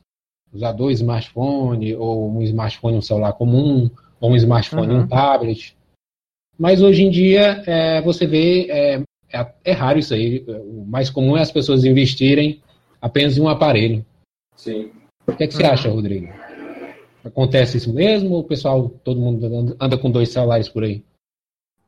[0.53, 3.91] usar dois smartphones, ou um smartphone um celular comum,
[4.21, 5.01] ou um smartphone uhum.
[5.01, 5.77] um tablet.
[6.59, 10.45] Mas hoje em dia é, você vê, é, é, é, raro isso aí.
[10.49, 12.61] O mais comum é as pessoas investirem
[13.01, 14.05] apenas em um aparelho.
[14.57, 14.91] Sim.
[15.27, 15.71] O que, é que você uhum.
[15.71, 16.33] acha, Rodrigo?
[17.25, 21.03] Acontece isso mesmo ou o pessoal, todo mundo anda com dois celulares por aí?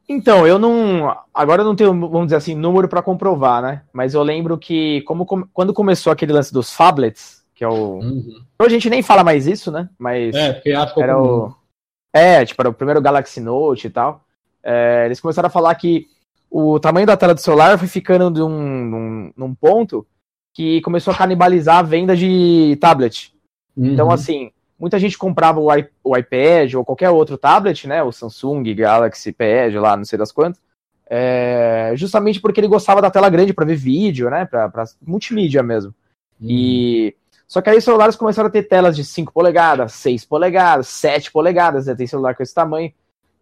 [0.08, 1.16] Então, eu não.
[1.32, 3.82] Agora eu não tenho, vamos dizer assim, número para comprovar, né?
[3.92, 7.98] Mas eu lembro que, como, quando começou aquele lance dos phablets, que é o.
[7.98, 8.42] Uhum.
[8.58, 9.86] A gente nem fala mais isso, né?
[9.98, 10.34] Mas.
[10.34, 11.54] É, porque era o.
[12.10, 14.24] É, tipo, era o primeiro Galaxy Note e tal.
[14.62, 16.06] É, eles começaram a falar que
[16.50, 20.06] o tamanho da tela do celular foi ficando de um, num, num ponto
[20.54, 23.34] que começou a canibalizar a venda de tablet.
[23.76, 23.92] Uhum.
[23.92, 28.02] Então, assim, muita gente comprava o, I, o, iPad ou qualquer outro tablet, né?
[28.02, 30.62] O Samsung, Galaxy Pad, lá, não sei das quantas.
[31.10, 34.46] É, justamente porque ele gostava da tela grande para ver vídeo, né?
[34.46, 35.94] Para multimídia mesmo.
[36.40, 36.48] Uhum.
[36.48, 37.14] E
[37.50, 41.32] só que aí os celulares começaram a ter telas de 5 polegadas, 6 polegadas, 7
[41.32, 41.96] polegadas, né?
[41.96, 42.92] tem celular com esse tamanho.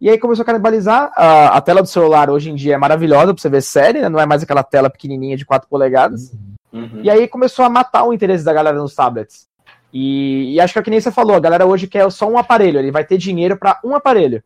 [0.01, 1.11] E aí começou a canibalizar.
[1.15, 4.09] A, a tela do celular hoje em dia é maravilhosa pra você ver série, né?
[4.09, 6.33] Não é mais aquela tela pequenininha de 4 polegadas.
[6.73, 6.81] Uhum.
[6.81, 7.01] Uhum.
[7.03, 9.47] E aí começou a matar o interesse da galera nos tablets.
[9.93, 12.37] E, e, acho que é que nem você falou, a galera hoje quer só um
[12.37, 14.41] aparelho, ele vai ter dinheiro para um aparelho.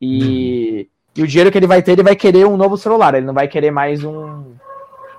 [0.00, 1.16] E, uhum.
[1.16, 3.34] e o dinheiro que ele vai ter, ele vai querer um novo celular, ele não
[3.34, 4.44] vai querer mais um,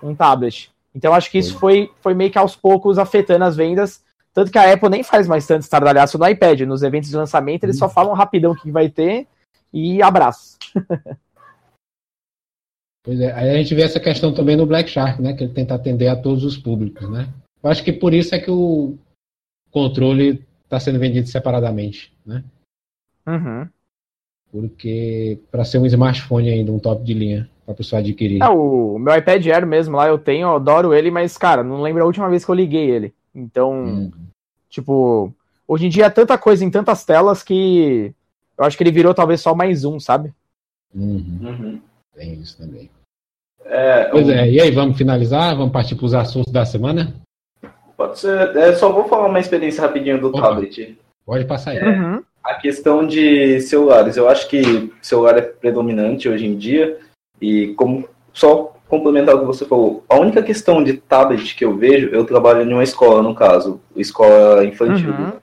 [0.01, 0.71] um tablet.
[0.93, 4.03] Então acho que isso foi, foi meio que aos poucos afetando as vendas.
[4.33, 6.61] Tanto que a Apple nem faz mais tanto estardalhaço no iPad.
[6.61, 7.91] Nos eventos de lançamento, eles só uhum.
[7.91, 9.27] falam rapidão o que vai ter
[9.73, 10.57] e abraço.
[13.03, 15.33] pois é, aí a gente vê essa questão também no Black Shark, né?
[15.33, 17.27] Que ele tenta atender a todos os públicos, né?
[17.61, 18.97] Eu acho que por isso é que o
[19.71, 22.43] controle está sendo vendido separadamente, né?
[23.27, 23.67] Uhum.
[24.51, 28.41] Porque para ser um smartphone ainda, um top de linha, para pessoa adquirir.
[28.41, 31.81] É, o meu iPad Air mesmo lá, eu tenho, eu adoro ele, mas, cara, não
[31.81, 33.13] lembro a última vez que eu liguei ele.
[33.33, 34.11] Então, uhum.
[34.69, 35.31] tipo,
[35.67, 38.11] hoje em dia é tanta coisa em tantas telas que
[38.57, 40.33] eu acho que ele virou talvez só mais um, sabe?
[40.93, 41.39] Uhum.
[41.41, 41.81] Uhum.
[42.15, 42.89] Tem isso também.
[43.63, 44.31] É, pois um...
[44.31, 45.55] é, e aí, vamos finalizar?
[45.55, 47.15] Vamos partir para os assuntos da semana?
[47.95, 48.55] Pode ser.
[48.57, 50.41] É, só vou falar uma experiência rapidinho do Opa.
[50.41, 50.97] tablet.
[51.23, 51.83] Pode passar aí.
[51.83, 52.23] Uhum.
[52.43, 54.17] A questão de celulares.
[54.17, 56.97] Eu acho que celular é predominante hoje em dia.
[57.41, 61.77] E como só complementar o que você falou, a única questão de tablet que eu
[61.77, 65.11] vejo, eu trabalho em uma escola, no caso, escola infantil.
[65.11, 65.33] Uhum.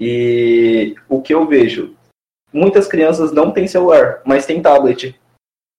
[0.00, 1.94] E o que eu vejo,
[2.52, 5.14] muitas crianças não têm celular, mas têm tablet.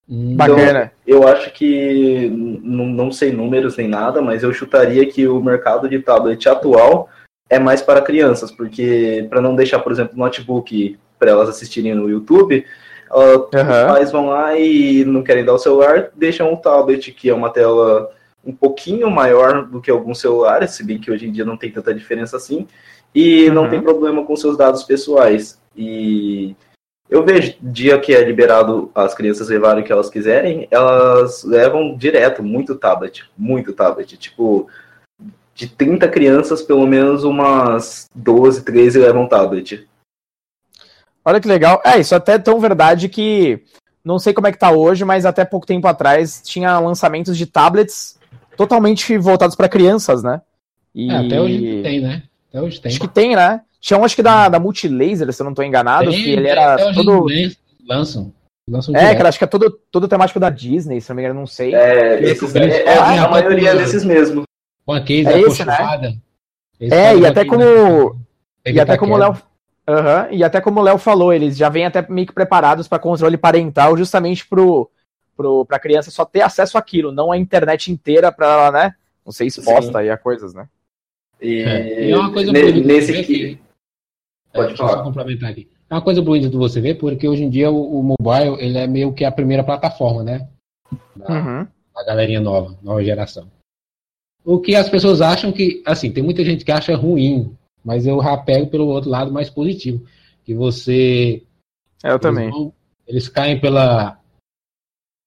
[0.07, 0.33] Hum.
[0.33, 0.91] Então, Bacana.
[1.05, 5.99] Eu acho que, não sei números nem nada, mas eu chutaria que o mercado de
[5.99, 7.09] tablet atual
[7.49, 12.09] é mais para crianças, porque para não deixar, por exemplo, notebook para elas assistirem no
[12.09, 12.65] YouTube,
[13.17, 13.45] uhum.
[13.45, 17.33] os pais vão lá e não querem dar o celular, deixam o tablet, que é
[17.33, 18.11] uma tela
[18.45, 21.71] um pouquinho maior do que alguns celulares, se bem que hoje em dia não tem
[21.71, 22.67] tanta diferença assim,
[23.13, 23.53] e uhum.
[23.53, 25.59] não tem problema com seus dados pessoais.
[25.75, 26.55] E
[27.09, 31.97] eu vejo, dia que é liberado as crianças levarem o que elas quiserem, elas levam
[31.97, 34.15] direto, muito tablet, muito tablet.
[34.15, 34.67] Tipo,
[35.55, 39.88] de 30 crianças, pelo menos umas 12, 13 levam tablet.
[41.29, 41.79] Olha que legal.
[41.85, 43.61] É, isso até é tão verdade que
[44.03, 47.45] não sei como é que tá hoje, mas até pouco tempo atrás tinha lançamentos de
[47.45, 48.17] tablets
[48.57, 50.41] totalmente voltados para crianças, né?
[50.93, 51.11] E...
[51.11, 52.23] É, até hoje tem, né?
[52.49, 52.89] Até hoje tem.
[52.89, 53.61] Acho que tem, né?
[53.79, 56.47] Tinha um, acho que da, da Multilaser, se eu não estou enganado, tem, que ele
[56.47, 57.27] era todo.
[57.87, 58.33] Lançam.
[58.67, 61.39] lançam é, que acho que é todo, todo temático da Disney, se não me engano,
[61.39, 61.75] não sei.
[61.75, 64.45] É, esses, é, é, a maioria desses mesmo.
[64.83, 66.17] Com a case é esse, né?
[66.81, 68.19] é, e até como.
[68.65, 69.37] E até como o Léo.
[69.89, 72.99] Uhum, e até como o Léo falou, eles já vêm até meio que preparados para
[72.99, 74.87] controle parental, justamente pro,
[75.35, 78.95] pro, pra criança só ter acesso àquilo, não a internet inteira para ela, né?
[79.25, 79.97] Não ser exposta Sim.
[79.97, 80.69] aí a coisas, né?
[81.41, 83.59] E, é, e é uma coisa nesse que,
[84.53, 84.97] Pode é, falar.
[84.97, 85.67] Só complementar aqui.
[85.89, 88.77] É uma coisa bonita de você ver, porque hoje em dia o, o, mobile ele
[88.77, 90.47] é meio que a primeira plataforma, né?
[91.15, 91.67] Da, uhum.
[91.95, 93.49] da galerinha nova, nova geração.
[94.45, 98.21] O que as pessoas acham que, assim, tem muita gente que acha ruim, mas eu
[98.21, 100.05] já pego pelo outro lado mais positivo.
[100.43, 101.43] Que você.
[102.03, 102.49] Eu eles também.
[102.49, 102.73] Vão,
[103.07, 104.19] eles caem pela.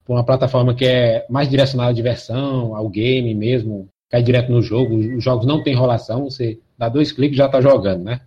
[0.05, 4.61] Por uma plataforma que é mais direcionada à diversão, ao game mesmo, cai direto no
[4.61, 4.97] jogo.
[4.97, 8.21] Os jogos não tem enrolação, você dá dois cliques e já tá jogando, né?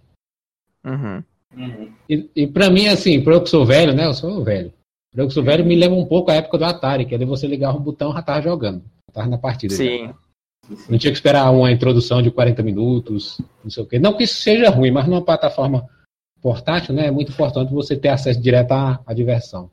[0.86, 1.24] Uhum.
[1.56, 1.92] Uhum.
[2.10, 4.06] E, e para mim, assim, para eu que sou velho, né?
[4.06, 4.74] Eu sou velho.
[5.12, 7.26] Para eu que sou velho, me leva um pouco a época do Atari, que ali
[7.26, 8.84] você ligava o botão já tava jogando.
[9.08, 9.74] Já tava na partida.
[9.74, 10.14] Sim.
[10.90, 14.00] Não tinha que esperar uma introdução de 40 minutos, não sei o quê.
[14.00, 15.88] Não que isso seja ruim, mas numa plataforma
[16.42, 17.08] portátil, né?
[17.08, 19.70] É muito importante você ter acesso direto à, à diversão.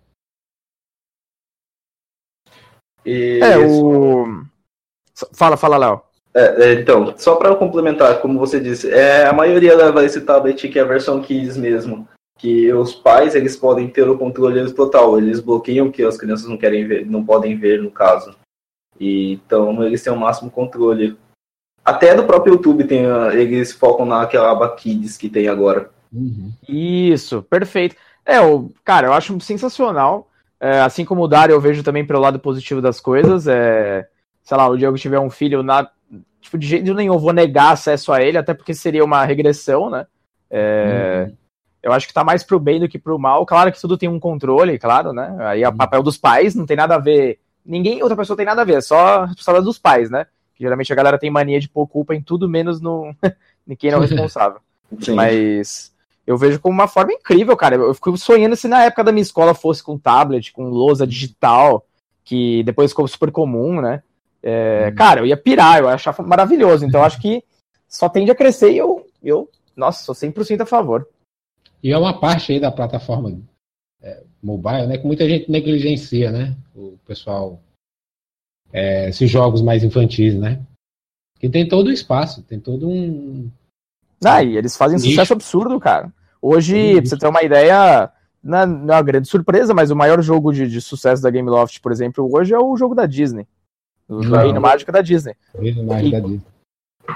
[3.05, 3.40] E...
[3.43, 4.45] É, o.
[5.32, 6.03] Fala, fala, Léo.
[6.34, 10.66] É, é, então, só para complementar, como você disse, é, a maioria leva esse tablet
[10.66, 15.18] que é a versão Kids mesmo, que os pais eles podem ter o controle total,
[15.18, 18.34] eles bloqueiam o que as crianças não querem ver, não podem ver no caso.
[18.99, 21.16] E, então eles têm o máximo controle.
[21.84, 25.90] Até no próprio YouTube tem, eles focam naquela aba Kids que tem agora.
[26.12, 26.53] Uhum.
[26.68, 27.97] Isso, perfeito.
[28.24, 30.28] É, o, cara, eu acho sensacional.
[30.61, 33.49] É, assim como o Dário, eu vejo também pelo lado positivo das coisas.
[33.49, 34.07] É,
[34.45, 35.90] sei lá, o Diego tiver um filho, na,
[36.40, 40.07] tipo, de jeito nenhum vou negar acesso a ele, até porque seria uma regressão, né?
[40.49, 41.36] É, uhum.
[41.82, 43.45] Eu acho que tá mais pro bem do que pro mal.
[43.45, 45.34] Claro que tudo tem um controle, claro, né?
[45.40, 45.76] Aí é o uhum.
[45.76, 47.40] papel dos pais, não tem nada a ver.
[47.64, 50.26] Ninguém, outra pessoa tem nada a ver, é só a responsabilidade dos pais, né?
[50.58, 53.14] Geralmente a galera tem mania de pôr culpa em tudo, menos no
[53.66, 54.60] em quem não é responsável.
[55.00, 55.14] Sim.
[55.14, 55.92] Mas
[56.26, 57.76] eu vejo como uma forma incrível, cara.
[57.76, 61.84] Eu fico sonhando se na época da minha escola fosse com tablet, com lousa digital,
[62.24, 64.02] que depois ficou super comum, né?
[64.42, 64.94] É, hum.
[64.94, 66.84] Cara, eu ia pirar, eu ia achar maravilhoso.
[66.84, 67.42] Então, acho que
[67.88, 71.06] só tende a crescer e eu, eu nossa, sou 100% a favor.
[71.82, 73.30] E é uma parte aí da plataforma
[74.03, 76.57] é, mobile, né, que muita gente negligencia, né?
[76.74, 77.61] O pessoal,
[78.72, 80.61] é, esses jogos mais infantis, né?
[81.38, 83.50] Que tem todo o espaço, tem todo um.
[84.24, 86.12] Ah, e eles fazem sucesso absurdo, cara.
[86.40, 88.11] Hoje, pra você ter uma ideia,
[88.42, 91.30] não é não é uma grande surpresa, mas o maior jogo de, de sucesso da
[91.30, 93.46] Game Loft, por exemplo, hoje é o jogo da Disney.
[94.09, 94.20] O.
[94.20, 95.34] Reino Mágico da Disney.
[95.55, 96.42] Mais E- da Disney.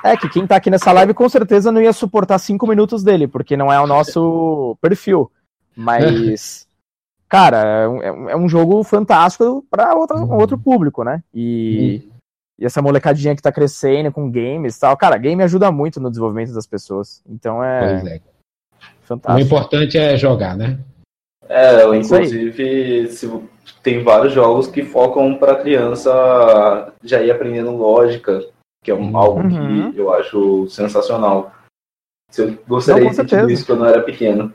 [0.03, 3.29] É que quem tá aqui nessa live com certeza não ia suportar cinco minutos dele,
[3.29, 5.31] porque não é o nosso perfil.
[5.77, 6.66] Mas,
[7.29, 10.37] cara, é um- é um, é um jogo fantástico para Uhum.
[10.39, 11.23] outro público, né?
[11.35, 12.09] E,
[12.59, 14.97] e essa molecadinha que tá crescendo com games e tal.
[14.97, 17.23] Cara, game ajuda muito no desenvolvimento das pessoas.
[17.29, 18.17] Então é, Pois é.
[18.17, 19.47] O fantástico.
[19.47, 20.79] importante é jogar, né?
[21.49, 23.49] É, inclusive, se-
[23.83, 28.41] tem vários jogos que focam para criança já ir aprendendo lógica,
[28.83, 29.17] que é um- Uhum.
[29.17, 29.93] algo Uhum.
[29.93, 31.53] que eu acho sensacional.
[32.33, 34.53] Se Eu gostaria Não, de ter isso quando eu era pequeno.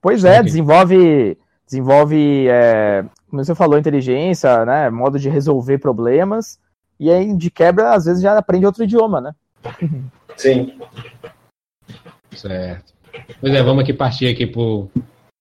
[0.00, 0.42] Pois é, Ok.
[0.44, 1.38] desenvolve,
[1.68, 4.88] desenvolve, é, como você falou, inteligência, né?
[4.88, 6.58] Modo de resolver problemas.
[6.98, 9.34] E aí, de quebra, às vezes já aprende outro idioma, né?
[10.36, 10.80] Sim.
[12.34, 12.94] Certo.
[13.40, 14.88] Pois é, vamos aqui partir aqui pro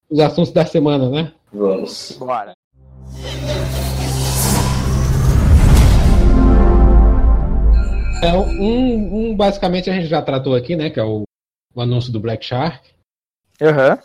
[0.09, 1.33] os assuntos da semana, né?
[1.51, 2.17] Vamos.
[2.19, 2.53] Bora.
[8.23, 10.89] É, um, um basicamente a gente já tratou aqui, né?
[10.89, 11.23] Que é o,
[11.73, 12.89] o anúncio do Black Shark.
[13.61, 13.99] Aham.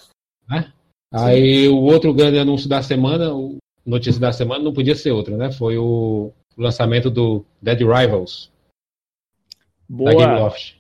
[1.13, 5.37] Aí o outro grande anúncio da semana, o notícia da semana, não podia ser outro,
[5.37, 5.51] né?
[5.53, 8.51] Foi o lançamento do Dead Rivals
[9.89, 10.39] da Game Boa.
[10.41, 10.77] Loft.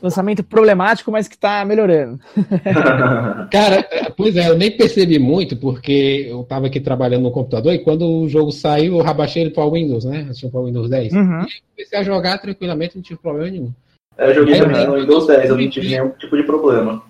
[0.00, 2.20] Lançamento problemático, mas que tá melhorando.
[3.50, 7.72] Cara, é, pois é, eu nem percebi muito, porque eu tava aqui trabalhando no computador
[7.72, 10.30] e quando o jogo saiu, eu rabaixei ele para o Windows, né?
[10.32, 11.12] Tinha para o Windows 10.
[11.12, 11.46] Uhum.
[11.74, 13.72] Comecei a jogar tranquilamente, não tive problema nenhum.
[14.16, 17.02] eu joguei É, também no Windows 10, eu não tive nenhum tipo de problema.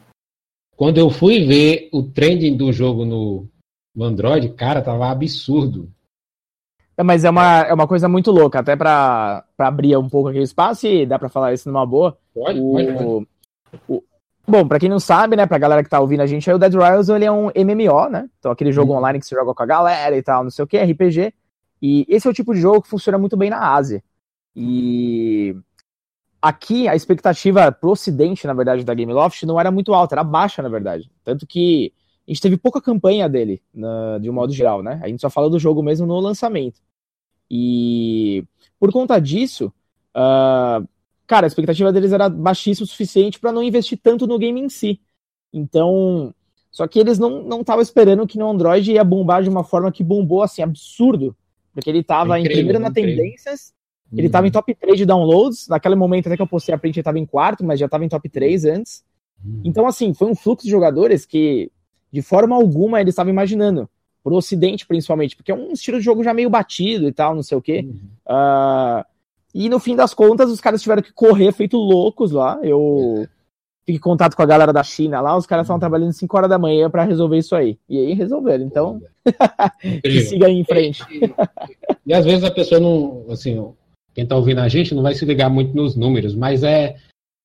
[0.76, 3.46] Quando eu fui ver o trending do jogo no,
[3.94, 5.88] no Android, cara, tava absurdo.
[6.96, 10.28] É, mas é uma, é uma coisa muito louca, até pra, pra abrir um pouco
[10.28, 12.16] aqui o espaço e dá pra falar isso numa boa.
[12.32, 13.04] Pode, pode, pode.
[13.04, 13.26] O,
[13.96, 14.04] o-
[14.46, 16.58] bom, pra quem não sabe, né, pra galera que tá ouvindo a gente, aí o
[16.58, 18.28] Dead Rivals ele é um MMO, né?
[18.38, 18.98] Então aquele jogo Uhum.
[18.98, 21.32] online que você joga com a galera e tal, não sei o que, RPG.
[21.82, 24.02] E esse é o tipo de jogo que funciona muito bem na Ásia.
[24.54, 25.56] E
[26.48, 30.22] aqui a expectativa pro ocidente, na verdade, da Game Loft não era muito alta, era
[30.24, 31.10] baixa, na verdade.
[31.24, 31.92] Tanto que
[32.26, 35.00] a gente teve pouca campanha dele, na- de um modo geral, né?
[35.02, 36.80] A gente só fala do jogo mesmo no lançamento.
[37.50, 38.44] E
[38.78, 39.72] por conta disso,
[40.14, 40.82] ah,
[41.26, 44.68] cara, a expectativa deles era baixíssima o suficiente para não investir tanto no game em
[44.68, 45.00] si.
[45.52, 46.34] Então,
[46.70, 50.02] só que eles não estavam esperando que no Android ia bombar de uma forma que
[50.04, 51.34] bombou assim, absurdo.
[51.72, 53.16] Porque ele estava em Incrível, primeiro na incrível.
[53.16, 53.72] tendências,
[54.16, 55.68] ele estava em top 3 de downloads.
[55.68, 58.04] Naquele momento até que eu postei a print, ele estava em quarto, mas já estava
[58.04, 59.04] em top 3 antes.
[59.44, 59.62] Uhum.
[59.64, 61.70] Então, assim, foi um fluxo de jogadores que,
[62.12, 63.88] de forma alguma, eles estavam imaginando.
[64.22, 67.42] Pro Ocidente, principalmente, porque é um estilo de jogo já meio batido e tal, não
[67.42, 67.86] sei o quê.
[67.86, 68.00] Uhum.
[68.26, 69.04] Ah,
[69.54, 72.58] e no fim das contas, os caras tiveram que correr feito loucos lá.
[72.62, 73.28] Eu
[73.80, 76.50] fiquei em contato com a galera da China lá, os caras estavam trabalhando 5 horas
[76.50, 77.78] da manhã para resolver isso aí.
[77.88, 78.64] E aí resolveram.
[78.64, 79.00] Então,
[80.02, 81.04] que siga aí em frente.
[81.10, 81.20] E,
[82.06, 83.72] e às vezes a pessoa não, assim,
[84.14, 86.96] quem tá ouvindo a gente não vai se ligar muito nos números, mas é,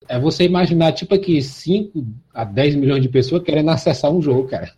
[0.08, 4.48] é você imaginar, tipo aqui, 5 a 10 milhões de pessoas querendo acessar um jogo,
[4.48, 4.72] cara.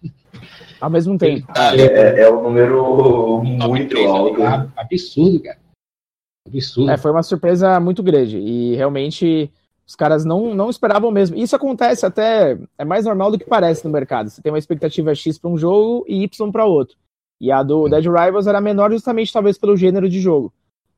[0.79, 1.45] Ao mesmo tempo.
[1.55, 4.41] É, é- é um número muito três, alto.
[4.43, 5.59] ah, Absurdo, cara.
[6.47, 6.89] Absurdo.
[6.91, 8.37] É, foi uma surpresa muito grande.
[8.39, 9.51] E realmente
[9.85, 11.37] os caras não, não esperavam mesmo.
[11.37, 12.57] Isso acontece até.
[12.77, 14.29] É mais normal do que parece no mercado.
[14.29, 16.95] Você tem uma expectativa X para um jogo e Y para outro.
[17.39, 20.51] E a do Dead Rivals era menor justamente talvez pelo gênero de jogo.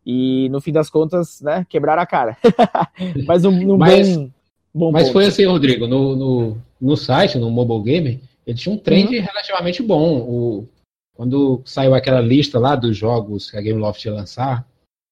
[0.05, 2.37] E no fim das contas, né, quebraram a cara.
[3.25, 4.29] Mas num, num Mas- bom,
[4.73, 5.13] bom Mas ponto.
[5.13, 9.81] foi assim, Rodrigo, no, no, no site, no Mobile Game, ele tinha um trend relativamente
[9.81, 10.19] bom.
[10.19, 10.67] O,
[11.15, 14.67] quando saiu aquela lista lá dos jogos que a Game Loft ia lançar,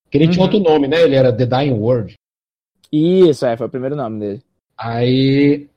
[0.10, 0.52] que ele tinha Uhum.
[0.54, 1.02] outro nome, né?
[1.02, 2.16] Ele era The Dying World.
[2.92, 4.42] Isso, é, foi o primeiro nome dele.
[4.78, 5.70] Aí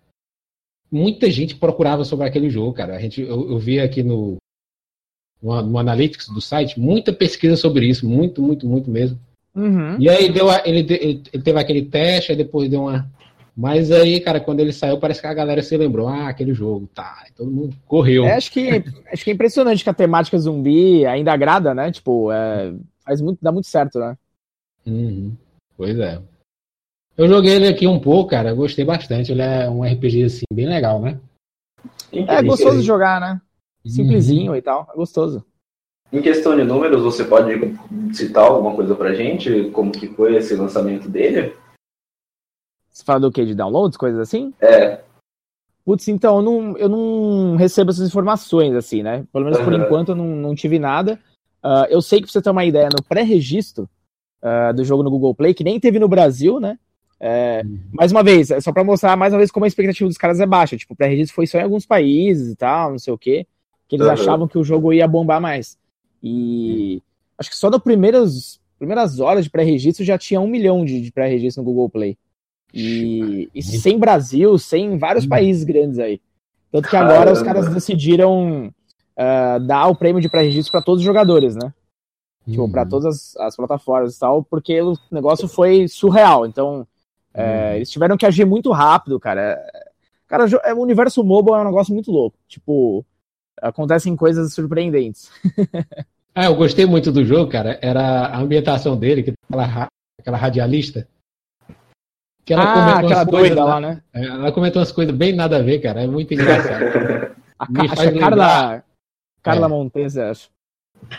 [0.91, 2.97] muita gente procurava sobre aquele jogo, cara.
[2.97, 4.37] A gente, eu, eu vi aqui no,
[5.45, 9.19] no, no Analytics do site muita pesquisa sobre isso, muito, muito, muito mesmo.
[9.55, 9.97] Uhum.
[10.01, 13.07] E aí deu, a- ele, ele, ele teve aquele teste, aí depois deu uma.
[13.57, 16.89] Mas aí, cara, quando ele saiu, parece que a galera se lembrou, ah, aquele jogo,
[16.93, 17.23] tá.
[17.25, 18.25] Aí todo mundo correu.
[18.25, 18.83] É, acho que,
[19.13, 21.93] acho que é impressionante que a temática zumbi ainda agrada, né?
[21.93, 22.75] Tipo, é,
[23.05, 24.17] faz muito, dá muito certo, né?
[24.85, 25.37] Uhum.
[25.77, 26.21] Pois é.
[27.17, 29.31] Eu joguei ele aqui um pouco, cara, gostei bastante.
[29.31, 31.21] Ele é um RPG assim, bem legal, né?
[32.13, 33.41] É gostoso de jogar, né?
[33.87, 35.45] Simplesinho e tal, é gostoso.
[36.13, 37.51] Em questão de números, você pode
[38.15, 39.71] citar alguma coisa pra gente?
[39.71, 41.57] Como que foi esse lançamento dele?
[42.91, 43.45] Você fala do que?
[43.45, 44.55] De downloads, coisas assim?
[44.61, 45.03] É,
[45.85, 49.25] Putz, então, eu não, eu não recebo essas informações, assim, né?
[49.31, 49.85] Pelo menos por Aham.
[49.85, 51.21] enquanto eu não, não tive nada.
[51.63, 53.89] Ah, eu sei que pra você ter uma ideia, no pré-registro,
[54.43, 56.79] uh, do jogo no Google Play, que nem teve no Brasil, né?
[57.21, 57.81] É, uhum.
[57.93, 60.41] Mais uma vez, é só para mostrar mais uma vez como a expectativa dos caras
[60.41, 60.77] é baixa.
[60.77, 63.47] Tipo, o pré-registro foi só em alguns países e tal, não sei o quê,
[63.89, 64.13] que eles uhum.
[64.13, 65.79] achavam que o jogo ia bombar mais.
[66.23, 67.03] E
[67.39, 71.13] acho que só nas primeiras, primeiras horas de pré-registro já tinha um milhão de, de
[71.13, 72.17] pré-registro no Google Play.
[72.73, 75.31] E, e sem Brasil, sem vários uhum.
[75.31, 76.21] países grandes aí.
[76.73, 77.33] Tanto que agora Caramba.
[77.33, 81.73] os caras decidiram uh, dar o prêmio de pré-registro para todos os jogadores, né?
[82.49, 82.73] Tipo, uhum.
[82.73, 86.45] para todas as, as, plataformas e tal, porque o negócio foi surreal.
[86.45, 86.87] Então,
[87.33, 87.77] é, uhum.
[87.77, 89.59] eles tiveram que agir muito rápido, cara.
[90.27, 92.37] Cara, o universo mobile é um negócio muito louco.
[92.49, 93.05] Tipo,
[93.65, 95.31] acontecem coisas surpreendentes.
[96.35, 97.79] ah, eu gostei muito do jogo, cara.
[97.83, 99.89] Era a ambientação dele, que aquela,
[100.21, 101.09] aquela radialista.
[102.45, 104.03] Que ela ah, aquela doida lá, né?
[104.13, 106.03] É, ela comentou umas coisas bem nada a ver, cara.
[106.03, 106.85] É muito engraçado.
[107.59, 108.31] a, Me faz lembrar...
[108.31, 108.85] Carla,
[109.43, 109.69] Carla é.
[109.69, 110.51] Montese, acho.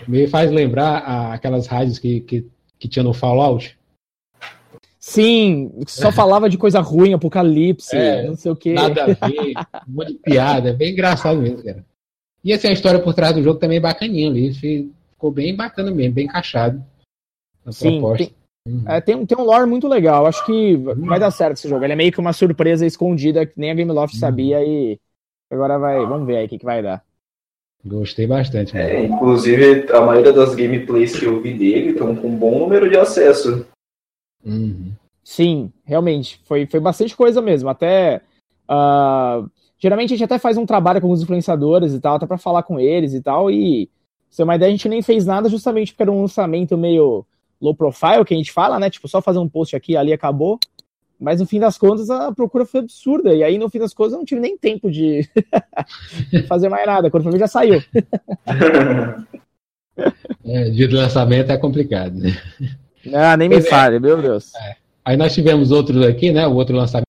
[0.08, 3.78] Me faz lembrar aquelas rádios que, que, que tinha no Fallout.
[5.00, 8.74] Sim, só falava de coisa ruim, apocalipse, é, não sei o quê.
[8.74, 9.54] Nada a ver,
[9.88, 11.86] um monte de piada, é bem engraçado mesmo, cara.
[12.46, 15.90] E assim, a história por trás do jogo também é bacaninha ali, ficou bem bacana
[15.90, 16.86] mesmo, bem encaixado
[17.66, 18.26] na Sim, proposta.
[18.28, 18.36] Tem,
[18.68, 18.84] uhum.
[18.86, 21.08] é, tem, tem um lore muito legal, acho que uhum.
[21.08, 21.84] vai dar certo esse jogo.
[21.84, 24.20] Ele é meio que uma surpresa escondida que nem a Gameloft uhum.
[24.20, 25.00] sabia e
[25.52, 27.04] agora vai, vamos ver aí o que, que vai dar.
[27.84, 28.78] Gostei bastante.
[28.78, 32.88] É, inclusive, a maioria das gameplays que eu vi dele estão com um bom número
[32.88, 33.66] de acesso.
[34.44, 34.92] Uhum.
[35.24, 36.40] Sim, realmente.
[36.46, 37.70] Foi, foi bastante coisa mesmo.
[37.70, 38.22] Até.
[38.68, 42.38] Uh, geralmente a gente até faz um trabalho com alguns influenciadores e tal, até para
[42.38, 43.52] falar com eles e tal.
[43.52, 43.90] E,
[44.30, 47.26] se uma ideia, a gente nem fez nada justamente porque era um lançamento meio
[47.62, 48.90] low profile, que a gente fala, né?
[48.90, 50.60] Tipo, só fazer um post aqui ali acabou.
[51.20, 53.34] Mas no fim das contas a procura foi absurda.
[53.34, 55.28] E aí, no fim das contas, eu não tive nem tempo de
[56.48, 57.10] fazer mais nada.
[57.10, 57.82] Quando foi já saiu.
[60.44, 62.32] é, de lançamento é complicado, né?
[63.14, 63.62] Ah, nem me é.
[63.62, 64.54] fale, meu Deus.
[64.56, 64.76] É.
[65.06, 66.46] Aí nós tivemos outros aqui, né?
[66.48, 67.06] O outro lançamento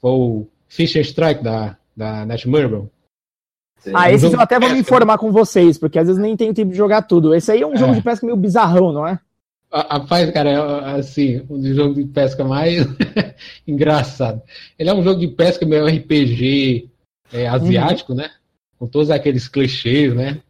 [0.00, 2.88] foi o Fisher Strike da, da Netmarble.
[3.92, 6.70] Ah, esse eu até vou me informar com vocês, porque às vezes nem tenho tempo
[6.70, 7.34] de jogar tudo.
[7.34, 7.96] Esse aí é um jogo é.
[7.96, 9.18] de pesca meio bizarrão, não é?
[9.72, 12.86] Rapaz, cara, é assim, um jogo de pesca mais
[13.66, 14.42] engraçado.
[14.78, 16.90] Ele é um jogo de pesca meio RPG
[17.32, 18.18] é, asiático, uhum.
[18.18, 18.30] né?
[18.78, 20.40] Com todos aqueles clichês, né?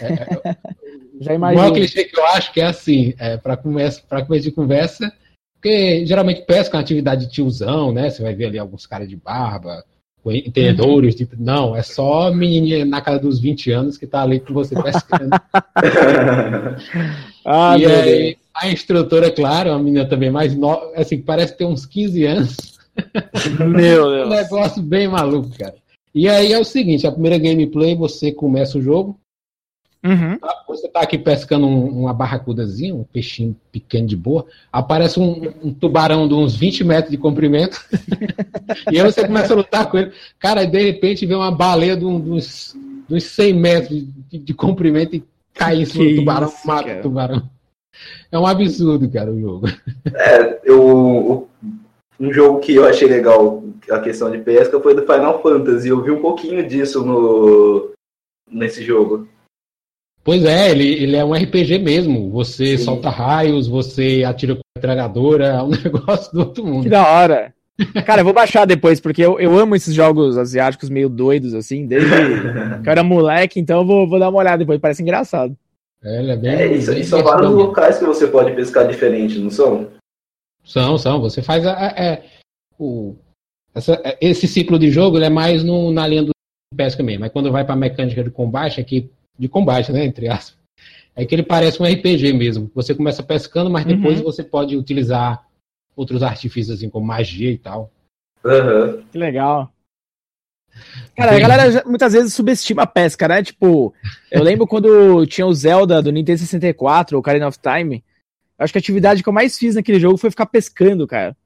[0.00, 0.56] É, é
[1.20, 1.60] Já imagino.
[1.60, 5.12] O maior clichê que eu acho que é assim, é, para começo, começo de conversa,
[5.54, 8.10] porque geralmente pesca é uma atividade de tiozão, né?
[8.10, 9.84] Você vai ver ali alguns caras de barba,
[10.30, 11.18] entendedores, uhum.
[11.18, 14.74] tipo, não, é só menininha na casa dos 20 anos que tá ali com você
[14.80, 15.30] pescando.
[17.44, 21.86] ah, e aí, a instrutora, claro, uma menina também mais nova, assim, parece ter uns
[21.86, 22.56] 15 anos.
[23.58, 24.26] Meu Deus.
[24.26, 25.74] um negócio bem maluco, cara.
[26.14, 29.18] E aí é o seguinte, a primeira gameplay, você começa o jogo,
[30.04, 30.38] Uhum.
[30.38, 35.52] Tá, você tá aqui pescando um, uma barracudazinha, um peixinho pequeno de boa, aparece um,
[35.62, 37.84] um tubarão de uns 20 metros de comprimento,
[38.92, 40.12] e aí você começa a lutar com ele.
[40.38, 42.76] Cara, de repente vem uma baleia de, um, de, uns,
[43.08, 46.84] de uns 100 metros de, de comprimento e cai em cima do tubarão, isso, mata
[46.84, 46.98] cara.
[46.98, 47.50] o tubarão.
[48.30, 49.66] É um absurdo, cara, o jogo.
[50.14, 51.48] É, eu,
[52.20, 55.88] um jogo que eu achei legal, a questão de pesca, foi do Final Fantasy.
[55.88, 57.90] Eu vi um pouquinho disso no,
[58.48, 59.26] nesse jogo.
[60.28, 62.28] Pois é, ele, ele é um RPG mesmo.
[62.32, 62.84] Você Sim.
[62.84, 66.82] solta raios, você atira com a metralhadora, é um negócio do outro mundo.
[66.82, 67.54] Que da hora.
[68.04, 71.86] Cara, eu vou baixar depois, porque eu, eu amo esses jogos asiáticos meio doidos, assim,
[71.86, 72.10] desde
[72.84, 75.56] que eu era moleque, então eu vou, vou dar uma olhada depois, parece engraçado.
[76.04, 76.50] É, ele é bem.
[76.50, 79.88] É, isso, bem são vários locais que você pode pescar diferente, não são?
[80.62, 81.22] São, são.
[81.22, 82.22] Você faz a, a, é,
[82.78, 83.16] o,
[83.74, 86.32] essa, esse ciclo de jogo ele é mais no, na linha do
[86.76, 87.20] pesca mesmo.
[87.20, 90.04] Mas quando vai para a mecânica de combate, aqui de combate, né?
[90.04, 90.58] Entre aspas.
[91.14, 92.70] É que ele parece um RPG mesmo.
[92.74, 94.24] Você começa pescando, mas depois uhum.
[94.24, 95.44] você pode utilizar
[95.96, 97.90] outros artifícios, assim, como magia e tal.
[98.44, 99.02] Uhum.
[99.10, 99.72] Que legal.
[101.16, 103.42] Cara, a galera muitas vezes subestima a pesca, né?
[103.42, 103.92] Tipo,
[104.30, 108.04] eu lembro quando tinha o Zelda do Nintendo 64, o Ocarina of Time.
[108.56, 111.36] Acho que a atividade que eu mais fiz naquele jogo foi ficar pescando, cara.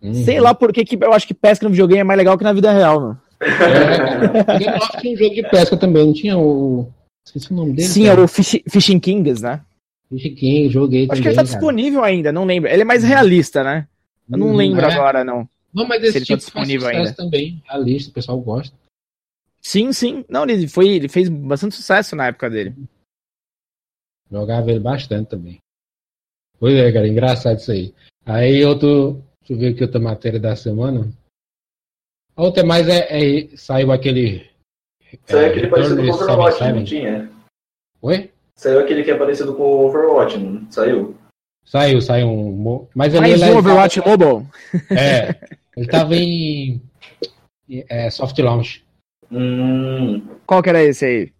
[0.00, 0.14] Uhum.
[0.14, 2.44] Sei lá por que, que eu acho que pesca no videogame é mais legal que
[2.44, 3.20] na vida real, mano.
[3.40, 5.00] É, cara.
[5.00, 6.92] tinha um jogo de pesca também, não tinha o
[7.28, 7.88] Esqueci o nome dele.
[7.88, 8.12] Sim, cara.
[8.12, 9.62] era o Fish, Fishing Kings, né?
[10.08, 11.52] Fishing King, joguei Acho também, que ele tá cara.
[11.52, 12.70] disponível ainda, não lembro.
[12.70, 13.86] Ele é mais realista, né?
[14.30, 14.94] Eu não hum, lembro é.
[14.94, 15.48] agora, não.
[15.72, 17.12] Não, mas esse ele tá tipo tá disponível ainda.
[17.12, 18.74] também, realista, o pessoal gosta.
[19.60, 20.24] Sim, sim.
[20.28, 22.74] Não, ele, foi, ele fez bastante sucesso na época dele.
[24.30, 25.58] Jogava ele bastante também.
[26.58, 27.94] Pois é, cara, engraçado isso aí.
[28.24, 29.22] Aí outro.
[29.40, 31.10] Deixa eu ver aqui outra matéria da semana.
[32.34, 34.47] A outra mais é, é saiu aquele
[35.26, 37.30] Saiu é, aquele parecido com o Overwatch, não tinha?
[38.02, 38.30] Oi?
[38.54, 41.16] Saiu aquele que é parecido com o Overwatch, não saiu?
[41.64, 42.86] Saiu, saiu um.
[42.94, 44.10] Mas ele, Mais um Overwatch tava...
[44.10, 44.50] Mobile?
[44.90, 45.34] É.
[45.76, 46.82] Ele tava em.
[47.88, 48.84] É, soft launch.
[49.30, 50.26] Hum.
[50.46, 51.32] Qual que era esse aí?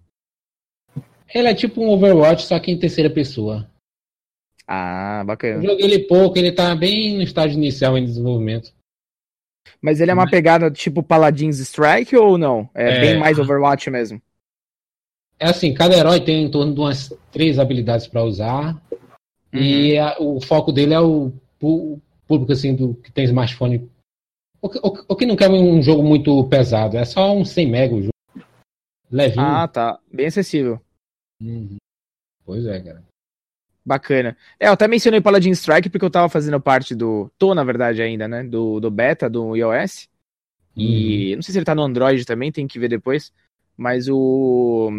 [1.35, 3.69] Ele é tipo um Overwatch, só que em terceira pessoa.
[4.67, 5.65] Ah, bacana.
[5.65, 8.73] Eu joguei ele pouco, ele tá bem no estágio inicial em desenvolvimento.
[9.81, 12.69] Mas ele é uma pegada tipo Paladins Strike ou não?
[12.75, 14.21] É, é, bem mais Overwatch mesmo.
[15.39, 18.75] É assim, cada herói tem em torno de umas três habilidades para usar.
[19.53, 19.61] Uhum.
[19.61, 23.89] E a, o foco dele é o, o público assim, do, que tem smartphone.
[24.61, 27.95] O, o, o, que não quer um jogo muito pesado, é só um 100 mega
[27.95, 28.13] o jogo.
[29.11, 29.47] Levinho.
[29.47, 29.99] Ah, tá.
[30.13, 30.81] Bem acessível.
[31.41, 31.77] Uhum.
[32.45, 33.05] Pois é, cara.
[33.89, 34.37] Bacana.
[34.61, 37.31] É, eu até mencionei Paladin Strike porque eu tava fazendo parte do.
[37.39, 38.45] Tô, na verdade, ainda, né?
[38.45, 40.11] Do, do beta do iOS.
[40.77, 41.37] E uhum.
[41.37, 43.33] não sei se ele tá no Android também, tem que ver depois.
[43.79, 44.91] Mas o.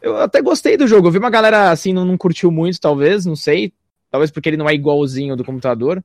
[0.00, 1.08] Eu até gostei do jogo.
[1.08, 3.72] Eu vi uma galera assim, não, não curtiu muito, talvez, não sei.
[4.08, 6.00] Talvez porque ele não é igualzinho do computador.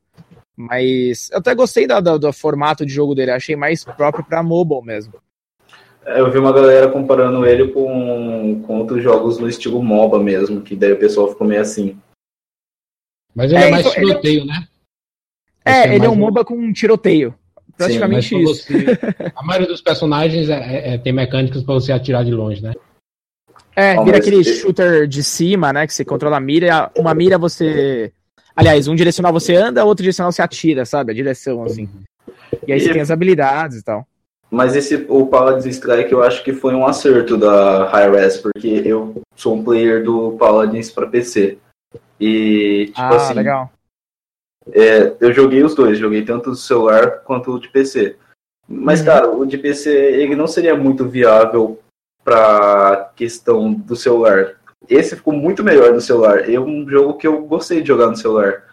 [0.55, 3.29] Mas eu até gostei do, do, do formato de jogo dele.
[3.29, 5.13] Achei mais próprio pra mobile mesmo.
[6.07, 10.61] É, eu vi uma galera comparando ele com, com outros jogos no estilo MOBA mesmo,
[10.61, 11.97] que daí o pessoal ficou meio assim.
[13.37, 14.45] Mas ele é, é mais então, tiroteio, ele...
[14.47, 14.67] né?
[15.63, 17.35] É, é ele é um MOBA com um tiroteio.
[17.77, 18.65] Praticamente Sim, isso.
[18.65, 18.99] Você...
[19.35, 22.73] a maioria dos personagens é, é, é tem mecânicas para você atirar de longe, né?
[23.75, 25.85] É, vira aquele shooter de cima, né?
[25.85, 26.91] Que você controla a mira.
[26.97, 28.11] Uma mira você.
[28.55, 31.11] Aliás, um direcional você anda, outro direcional você atira, sabe?
[31.11, 31.87] A direção, assim.
[32.65, 32.81] E aí e...
[32.81, 34.07] você tem as habilidades e tal.
[34.49, 39.21] Mas esse o Paladins Strike eu acho que foi um acerto da Hi-Res, porque eu
[39.35, 41.59] sou um player do Paladins para PC.
[42.19, 43.33] E, tipo ah, assim.
[43.33, 43.71] legal.
[44.71, 48.17] É, eu joguei os dois, joguei tanto do celular quanto o de PC.
[48.67, 49.05] Mas, uhum.
[49.05, 51.79] cara, o de PC ele não seria muito viável
[52.23, 54.57] para questão do celular.
[54.89, 56.49] Esse ficou muito melhor no celular.
[56.49, 58.63] É um jogo que eu gostei de jogar no celular.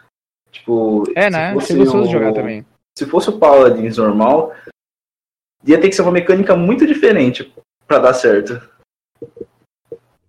[0.51, 1.55] Tipo, é, né?
[1.55, 2.67] Você gostou de jogar também.
[2.97, 4.55] Se fosse o Paladins normal,
[5.65, 7.53] ia ter que ser uma mecânica muito diferente
[7.87, 8.61] para dar certo.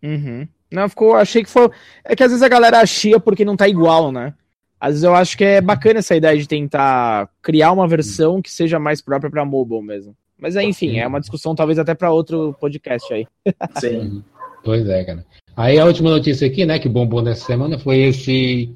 [0.03, 0.47] Uhum.
[0.71, 1.15] Não, ficou.
[1.15, 1.69] Achei que foi.
[2.03, 4.33] É que às vezes a galera achia porque não tá igual, né?
[4.79, 8.51] Às vezes eu acho que é bacana essa ideia de tentar criar uma versão que
[8.51, 10.15] seja mais própria para mobile mesmo.
[10.37, 13.25] Mas enfim, é uma discussão talvez até para outro podcast aí.
[13.79, 14.23] Sim.
[14.63, 15.25] pois é, cara.
[15.55, 18.75] Aí a última notícia aqui, né, que bombou nessa semana foi esse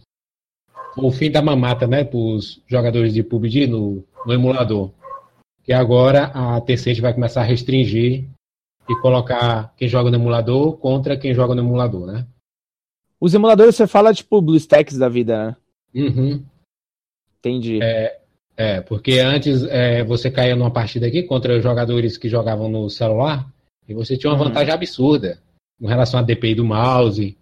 [0.98, 4.92] o fim da mamata, né, para os jogadores de PUBG no, no emulador.
[5.64, 8.26] Que agora a Tencent vai começar a restringir
[8.90, 12.26] e colocar quem joga no emulador contra quem joga no emulador, né?
[13.22, 15.56] Os emuladores você fala tipo BlueStacks da vida, né?
[15.94, 16.44] Uhum.
[17.38, 17.80] Entendi.
[17.84, 18.20] É,
[18.58, 23.48] é porque antes é, você caía numa partida aqui contra jogadores que jogavam no celular
[23.88, 24.48] e você tinha uma uhum.
[24.48, 25.40] vantagem absurda
[25.80, 27.38] em relação à DPI do mouse,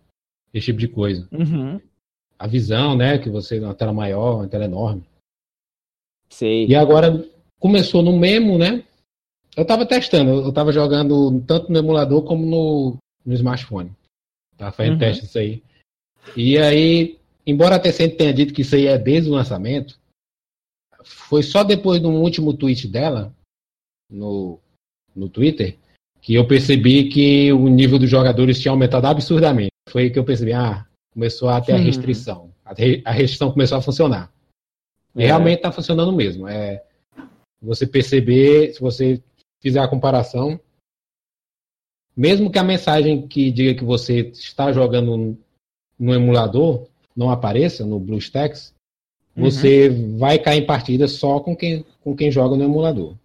[0.54, 1.28] esse tipo de coisa.
[1.32, 1.80] Uhum.
[2.38, 3.18] A visão, né?
[3.18, 5.04] Que você uma tela maior, uma tela enorme.
[6.30, 6.68] Sei.
[6.68, 7.26] E agora
[7.60, 8.84] começou no Memo, né?
[9.58, 13.91] Eu tava testando, eu tava jogando tanto no emulador como no, no smartphone.
[14.55, 14.99] Tava fazendo uhum.
[14.99, 15.64] teste isso aí.
[16.36, 19.99] E aí, embora a Tencent tenha dito que isso aí é desde o lançamento,
[21.03, 23.34] foi só depois do último tweet dela,
[24.08, 24.60] no,
[25.16, 25.76] no Twitter,
[26.22, 29.72] que eu percebi que o nível dos jogadores tinha aumentado absurdamente.
[29.89, 31.84] Foi aí que eu percebi, ah, começou a ter a uhum.
[31.84, 32.53] restrição.
[32.64, 34.32] A, restrição começou a funcionar.
[35.16, 35.26] E é.
[35.26, 36.47] realmente está funcionando mesmo.
[36.47, 36.84] É,
[37.60, 39.24] você perceber, se você
[39.62, 40.60] fizer a comparação,
[42.16, 45.38] mesmo que a mensagem que diga que você está jogando
[45.99, 48.74] no emulador não apareça no BlueStacks,
[49.36, 49.43] uhum.
[49.43, 53.16] você vai cair em partida só com quem, com quem joga no emulador.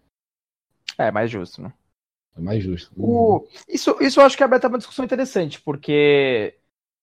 [0.98, 1.72] É mais justo, né?
[2.36, 2.90] É mais justo.
[2.96, 3.46] O...
[3.68, 6.54] Isso, isso eu acho que a beta é uma discussão interessante, porque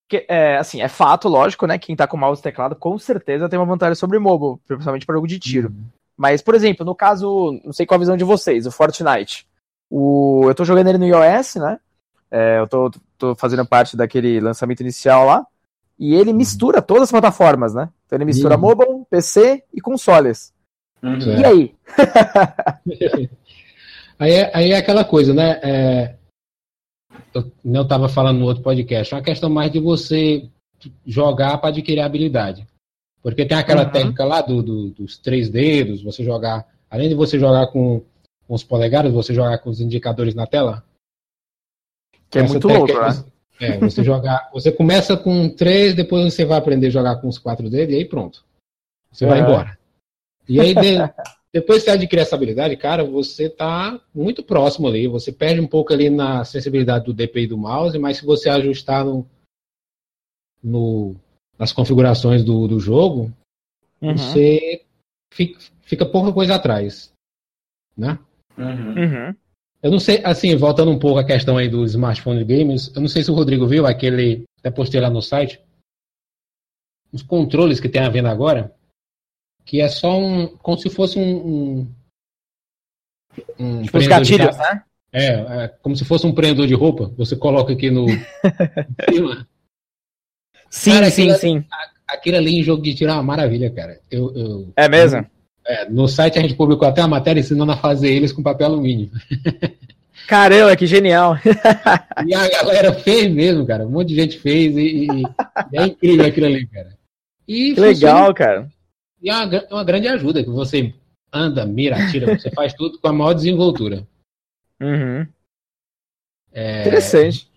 [0.09, 1.77] que, é, assim, é fato, lógico, né?
[1.77, 5.15] Quem tá com mouse e teclado com certeza tem uma vantagem sobre mobile, principalmente para
[5.15, 5.69] jogo de tiro.
[5.69, 5.85] Uhum.
[6.19, 9.47] Mas, por exemplo, no caso, não sei qual a visão de vocês, o Fortnite.
[9.89, 11.79] O, eu tô jogando ele no iOS, né?
[12.29, 15.47] É, eu tô, tô fazendo parte daquele lançamento inicial lá.
[15.97, 16.35] E ele uhum.
[16.35, 17.87] mistura todas as plataformas, né?
[18.05, 18.61] Então ele mistura uhum.
[18.61, 20.53] mobile, PC e consoles.
[21.01, 21.39] Uhum.
[21.39, 21.75] E aí?
[24.19, 25.57] aí, é, aí é aquela coisa, né?
[25.63, 26.15] É,
[27.33, 30.49] eu não estava falando no outro podcast, é uma questão mais de você
[31.05, 32.67] jogar para adquirir habilidade.
[33.21, 33.91] Porque tem aquela uhum.
[33.91, 38.01] técnica lá do, do, dos três dedos, você jogar, além de você jogar com,
[38.47, 40.83] com os polegares, você jogar com os indicadores na tela.
[42.29, 43.09] Que é muito louco, né?
[43.09, 47.27] Você, é, você jogar, você começa com três, depois você vai aprender a jogar com
[47.27, 48.45] os quatro dedos e aí pronto.
[49.11, 49.77] Você vai embora.
[50.47, 50.97] E aí, de,
[51.51, 55.07] depois que você adquirir essa habilidade, cara, você tá muito próximo ali.
[55.07, 59.03] Você perde um pouco ali na sensibilidade do DPI do mouse, mas se você ajustar
[59.03, 59.27] no,
[60.63, 61.15] no
[61.59, 63.31] nas configurações do, do jogo,
[64.01, 64.17] Uhum.
[64.17, 64.85] você
[65.31, 67.11] fica, fica pouca coisa atrás.
[67.97, 68.17] Né?
[68.57, 68.93] Uhum.
[68.95, 69.35] Uhum.
[69.81, 73.07] Eu não sei, assim, voltando um pouco à questão aí dos smartphone games, eu não
[73.07, 75.61] sei se o Rodrigo viu aquele, até postei lá no site,
[77.11, 78.75] os controles que tem a venda agora,
[79.65, 81.79] que é só um, como se fosse um...
[81.79, 81.95] um,
[83.57, 84.83] um Tipo os gatilhos, né?
[85.11, 88.05] É, é, como se fosse um prendedor de roupa, você coloca aqui no...
[89.09, 89.47] em cima.
[90.69, 91.65] Sim, Cara, sim, aquilo- sim.
[92.07, 93.99] Aquilo ali em jogo de tiro é uma maravilha, cara.
[94.09, 95.25] Eu, eu- É mesmo?
[95.65, 98.67] é, no site a gente publicou até uma matéria ensinando a fazer eles com papel
[98.67, 99.11] alumínio.
[100.27, 101.35] Caramba, que genial.
[102.27, 103.85] E a galera fez mesmo, cara.
[103.85, 105.23] Um monte de gente fez e, e-
[105.73, 106.97] é incrível aquilo ali, cara.
[107.47, 108.69] E Que legal, cara.
[109.21, 110.93] E é uma, é uma grande ajuda, que você
[111.33, 114.05] anda, mira, atira, você faz tudo com a maior desenvoltura.
[114.81, 115.25] Uhum.
[116.51, 117.47] É, Interessante.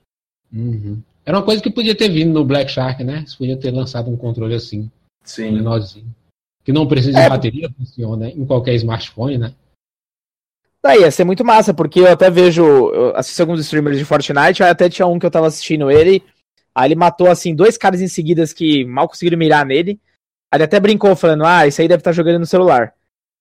[0.53, 1.03] uhum.
[1.25, 3.25] Era uma coisa que podia ter vindo no Black Shark, né?
[3.27, 4.91] Você podia ter lançado um controle assim,
[5.25, 5.53] Sim.
[5.53, 6.07] menorzinho.
[6.65, 7.25] Que não precisa É.
[7.25, 9.53] de bateria, funciona em qualquer smartphone, né?
[10.85, 14.63] Daí ia ser muito massa, porque eu até vejo, eu assisto alguns streamers de Fortnite,
[14.65, 16.23] aí até tinha um que eu tava assistindo ele,
[16.75, 20.01] aí ele matou, assim, dois caras em seguidas que mal conseguiram mirar nele,
[20.51, 22.93] aí ele até brincou, falando, ah, isso aí deve estar jogando no celular.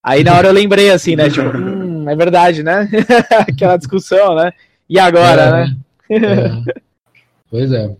[0.03, 2.87] Aí na hora eu lembrei, assim, né, tipo, hum, é verdade, né?
[3.49, 4.51] Aquela discussão, né?
[4.87, 5.75] E agora, É, né?
[6.67, 6.81] é.
[7.51, 7.85] Pois é.
[7.87, 7.97] O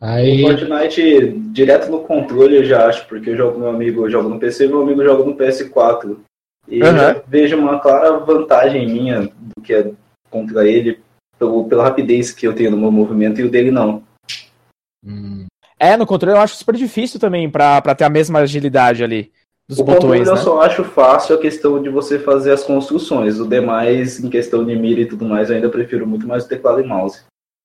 [0.00, 0.42] Aí.
[0.42, 4.66] Fortnite, direto no controle, eu já acho, porque eu jogo meu amigo joga no PC
[4.66, 6.18] meu amigo joga no PS4.
[6.66, 6.96] E eu Aham.
[6.96, 9.92] já vejo uma clara vantagem minha do que é
[10.30, 10.98] contra ele,
[11.38, 14.02] pelo, pela rapidez que eu tenho no meu movimento e o dele não.
[15.04, 15.46] Hum,
[15.78, 19.30] É, no controle eu acho super difícil também pra, pra ter a mesma agilidade ali
[19.68, 20.40] dos o controle botões, eu né?
[20.40, 23.38] só acho fácil a questão de você fazer as construções.
[23.38, 26.48] O demais, em questão de mira e tudo mais, eu ainda prefiro muito mais o
[26.48, 27.22] teclado e mouse.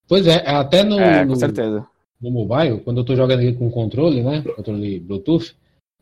[0.09, 1.85] Pois é, até no, É, com no, certeza.
[2.19, 4.41] no mobile, quando eu tô jogando aqui com controle, né?
[4.41, 5.55] Controle Bluetooth,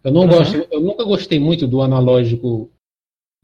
[0.03, 0.27] eu não Uhum.
[0.29, 2.71] gosto, eu nunca gostei muito do analógico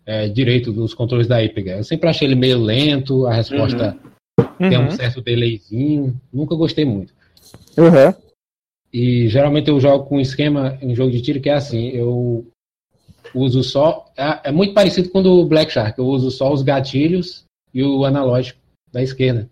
[0.06, 1.78] é, direito dos controles da Epega.
[1.78, 3.98] Eu sempre achei ele meio lento, a resposta
[4.58, 4.92] tem um Uhum.
[4.92, 6.20] certo delayzinho.
[6.32, 7.14] Nunca gostei muito.
[7.78, 8.14] Uhum.
[8.92, 12.46] E geralmente eu jogo com um esquema em jogo de tiro que é assim, eu
[13.36, 14.06] uso só.
[14.16, 17.44] É, é muito parecido com o do Black Shark, eu uso só os gatilhos
[17.74, 18.60] e o analógico
[18.92, 19.50] da esquerda.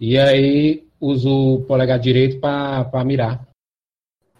[0.00, 3.46] E aí uso o polegar direito para mirar.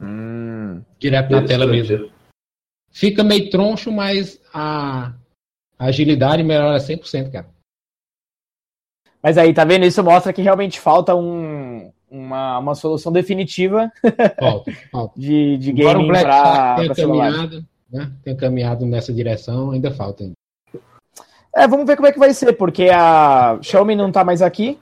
[0.00, 0.82] Hum.
[0.98, 2.10] Direto na tela mesmo.
[2.90, 5.12] Fica meio troncho, mas a,
[5.78, 7.48] agilidade melhora 100%, cara.
[9.22, 9.84] Mas aí, tá vendo?
[9.84, 13.92] Isso mostra que realmente falta um, uma, uma solução definitiva
[14.38, 15.20] Falta, falta.
[15.20, 17.32] de, de tenha pra celular.
[17.32, 18.12] caminhado, né?
[18.22, 20.24] Tenha caminhado nessa direção, ainda falta.
[20.24, 20.34] ainda.
[21.54, 24.78] É, vamos ver como é que vai ser, porque a Xiaomi não tá mais aqui,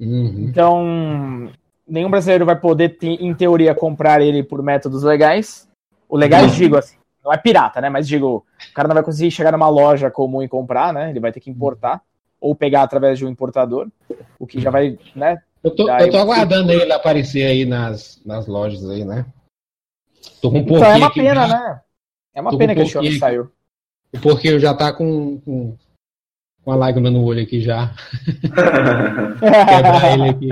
[0.00, 0.46] Uhum.
[0.48, 1.50] então
[1.86, 5.68] nenhum brasileiro vai poder, te- em teoria, comprar ele por métodos legais.
[6.08, 6.56] O legais, Uhum.
[6.58, 7.88] digo assim, não é pirata, né?
[7.90, 11.10] Mas digo, o cara não vai conseguir chegar numa loja comum e comprar, né?
[11.10, 12.00] Ele vai ter que importar,
[12.40, 13.88] ou pegar através de um importador,
[14.38, 15.38] o que já vai, né?
[15.62, 19.26] Eu tô, eu tô eu- aguardando ele aparecer aí nas, nas lojas aí, né?
[20.40, 21.80] Tô com um Então é uma aqui pena, né?
[22.34, 23.50] É uma pena um que a Xiaomi pouquinho saiu.
[24.14, 25.76] O porquinho já tá com, com,
[26.70, 27.92] com a lágrima no olho aqui já.
[29.40, 30.48] Quebrar ele aqui.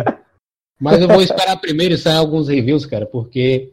[0.80, 3.70] Mas eu vou esperar primeiro sair alguns reviews, cara, porque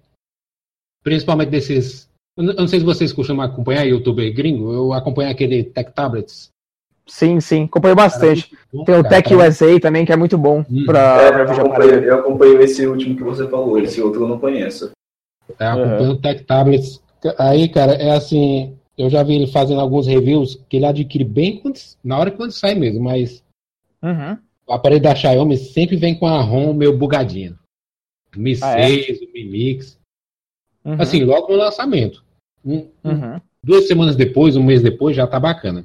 [1.04, 2.08] principalmente desses.
[2.38, 6.50] Eu não sei se vocês costumam acompanhar youtuber gringo, eu acompanho aquele Tech Tablets.
[7.08, 8.50] Sim, sim, acompanho bastante.
[8.72, 10.86] Tem o Cara, Tech USA também, que é muito bom Hum.
[10.86, 14.28] pra, É, pra eu, acompanho, eu acompanho esse último que você falou, esse outro eu
[14.28, 14.92] não conheço.
[15.60, 17.02] É, acompanhando o Tech Tablets.
[17.40, 18.78] Aí, cara, é assim.
[18.98, 22.38] Eu já vi ele fazendo alguns reviews que ele adquire bem quando- na hora que
[22.38, 23.44] quando sai mesmo, mas
[24.02, 24.38] Uhum.
[24.68, 27.58] o aparelho da Xiaomi sempre vem com a ROM meio bugadinha.
[28.36, 28.88] O Mi Ah, é?
[28.88, 30.00] 6, o Mi Mix.
[30.84, 31.02] Uhum.
[31.02, 32.24] Assim, logo no lançamento.
[32.64, 33.42] Um- um- Uhum.
[33.64, 35.84] Duas semanas depois, um mês depois, já tá bacana.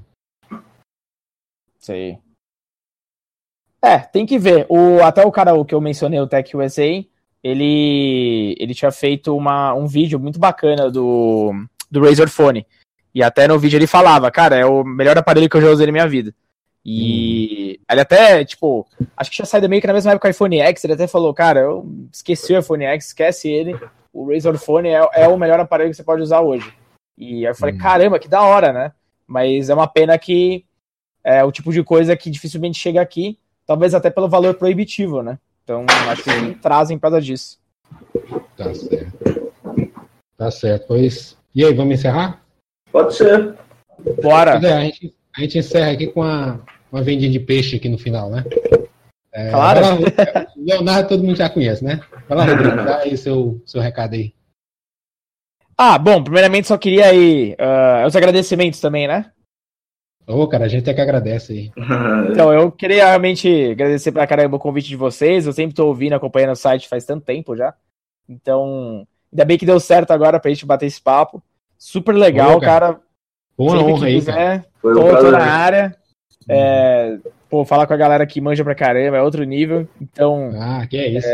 [1.78, 2.19] Sei.
[3.82, 4.66] É, tem que ver.
[4.69, 6.85] O, até o cara que eu mencionei, o Tech USA,
[7.43, 11.53] ele, ele tinha feito uma, um vídeo muito bacana do,
[11.91, 12.66] do Razer Phone.
[13.15, 15.87] E até no vídeo ele falava, cara, é o melhor aparelho que eu já usei
[15.87, 16.35] na minha vida.
[16.85, 20.61] E ele até, tipo, acho que tinha saído meio que na mesma época o iPhone
[20.61, 23.78] X, ele até falou, cara, eu esqueci o iPhone X, esquece ele.
[24.12, 26.73] O Razer Phone é, é o melhor aparelho que você pode usar hoje.
[27.16, 27.78] E aí eu falei, Hum.
[27.78, 28.93] caramba, que da hora, né?
[29.27, 30.65] Mas é uma pena que
[31.23, 35.39] é o tipo de coisa que dificilmente chega aqui, talvez até pelo valor proibitivo, né?
[35.62, 37.59] Então, acho que eles trazem por causa disso.
[38.57, 39.53] Tá certo.
[40.37, 40.87] Tá certo.
[40.89, 41.37] Pois.
[41.55, 42.43] E aí, vamos encerrar?
[42.93, 43.55] Pode ser.
[44.23, 44.53] Bora!
[44.67, 46.61] É, a gente, a gente encerra aqui com a,
[46.91, 48.45] uma vendinha de peixe aqui no final, né?
[49.33, 49.81] É, Claro.
[49.81, 52.01] lá, Leonardo todo mundo já conhece, né?
[52.29, 54.35] Vai lá, Rodrigo, dá aí seu, seu recado aí.
[55.77, 59.31] Ah, bom, primeiramente só queria aí ah, os agradecimentos também, né?
[60.27, 61.73] Ô, cara, a gente é que agradece aí.
[62.31, 65.47] Então, eu queria realmente agradecer pra caramba o convite de vocês.
[65.47, 67.75] Eu sempre tô ouvindo, acompanhando o site faz tanto tempo já.
[68.29, 71.43] Então, ainda bem que deu certo agora pra gente bater esse papo.
[71.82, 72.86] Super legal, Ô, cara.
[72.93, 73.01] cara.
[73.57, 74.65] Boa Sempre honra aí, cara.
[74.85, 75.97] um tô, tô na área.
[76.48, 77.16] É,
[77.48, 79.89] pô, falar com a galera que manja pra caramba é outro nível.
[80.01, 81.28] Então, Ah, que é isso.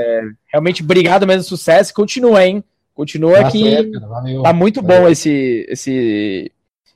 [0.46, 1.92] realmente, obrigado mesmo, sucesso.
[1.92, 2.62] Continua, hein?
[2.94, 4.42] Continua Tá que cara, valeu.
[4.42, 5.02] tá muito Valeu.
[5.02, 6.50] bom esse, esse,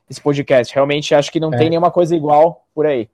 [0.09, 0.73] esse podcast.
[0.73, 1.57] Realmente acho que não É.
[1.57, 3.07] tem nenhuma coisa igual por aí.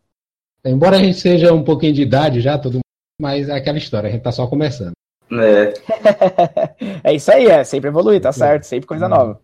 [0.63, 2.81] Embora a gente seja um pouquinho de idade já, todo mundo,
[3.21, 4.91] mas é aquela história, a gente tá só começando.
[5.31, 5.73] É,
[7.11, 8.63] é isso aí, é sempre evoluir, tá certo?
[8.63, 9.09] Sempre coisa Hum.
[9.09, 9.41] nova.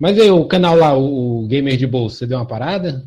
[0.00, 3.04] Mas aí, o canal lá, o, Gamer de Bolsa, você deu uma parada?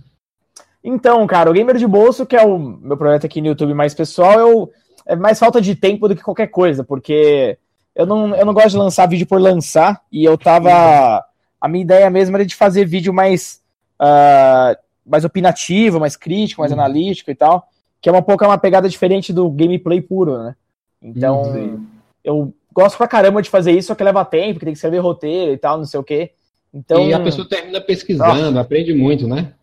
[0.83, 3.95] Então, cara, o Gamer de Bolso, que é o meu projeto aqui no YouTube mais
[3.95, 4.71] pessoal, eu,
[5.07, 7.57] é mais falta de tempo do que qualquer coisa, porque
[7.95, 11.25] eu não, eu não gosto de lançar vídeo por lançar, e eu tava.
[11.59, 13.59] A minha ideia mesmo era de fazer vídeo mais,
[13.97, 16.79] ah, mais opinativo, mais crítico, mais Uhum.
[16.79, 17.67] analítico e tal,
[17.99, 20.55] que é um pouco uma pegada diferente do gameplay puro, né?
[21.01, 21.87] Então, sim.
[22.23, 24.99] eu gosto pra caramba de fazer isso, só que leva tempo, que tem que escrever
[24.99, 26.31] roteiro e tal, não sei o quê.
[26.73, 29.53] Então, E a pessoa termina pesquisando, aprende muito, né?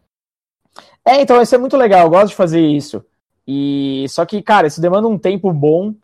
[1.05, 3.05] É, então isso é muito legal, eu gosto de fazer isso.
[3.47, 5.95] E só que, cara, isso demanda um tempo bom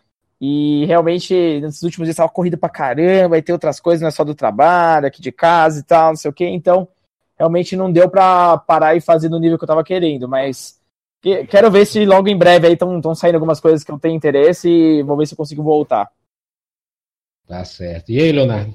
[0.40, 4.10] e realmente nesses últimos dias tava corrido pra caramba, e tem outras coisas, não é
[4.10, 6.88] só do trabalho, aqui de casa e tal, não sei o que, então
[7.38, 10.80] realmente não deu pra parar e fazer no nível que eu tava querendo, mas
[11.22, 14.16] que- quero ver se logo em breve aí estão saindo algumas coisas que eu tenho
[14.16, 16.10] interesse e vou ver se eu consigo voltar.
[17.46, 18.10] Tá certo.
[18.10, 18.74] E aí, Leonardo?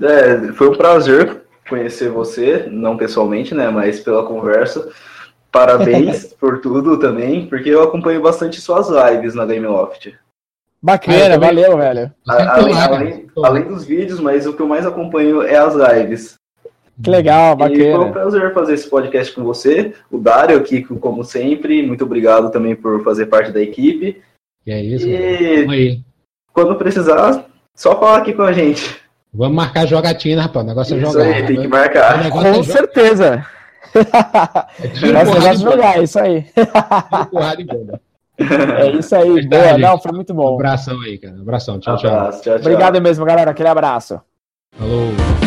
[0.00, 4.88] É, foi um prazer conhecer você, não pessoalmente, né, mas pela conversa.
[5.50, 10.06] Parabéns por tudo também, porque eu acompanho bastante suas lives na Game Loft.
[10.08, 10.16] Ah, eu
[10.82, 12.12] Bacana, também- valeu, velho.
[12.28, 16.34] A- Além, além- além dos vídeos, mas o que eu mais acompanho é as lives.
[17.02, 18.12] Que legal, E foi um bacana.
[18.12, 21.82] prazer fazer esse podcast com você, o Dário aqui, como sempre.
[21.86, 24.20] Muito obrigado também por fazer parte da equipe.
[24.64, 25.06] Que é isso.
[25.06, 26.00] E aí.
[26.52, 29.00] quando precisar, só falar aqui com a gente.
[29.34, 30.64] Vamos marcar jogatina, rapaz.
[30.64, 31.24] O negócio é Isso jogar.
[31.24, 32.26] aí, tem que O marcar.
[32.26, 32.64] é Com jogar.
[32.64, 33.46] certeza.
[33.94, 36.42] É tiro, Nossa, eu porrada jogar, é isso aí.
[36.42, 38.00] Tiro, porrada e bomba.
[38.38, 39.78] É isso aí, Verdade, boa.
[39.78, 40.54] Não, foi muito Um bom.
[40.54, 41.34] abração aí, cara.
[41.36, 41.78] Um abração.
[41.78, 42.10] Tchau, tchau.
[42.10, 42.60] Abraço, tchau, tchau.
[42.72, 43.50] Obrigado mesmo, galera.
[43.50, 44.20] Aquele abraço.
[44.78, 45.41] Falou.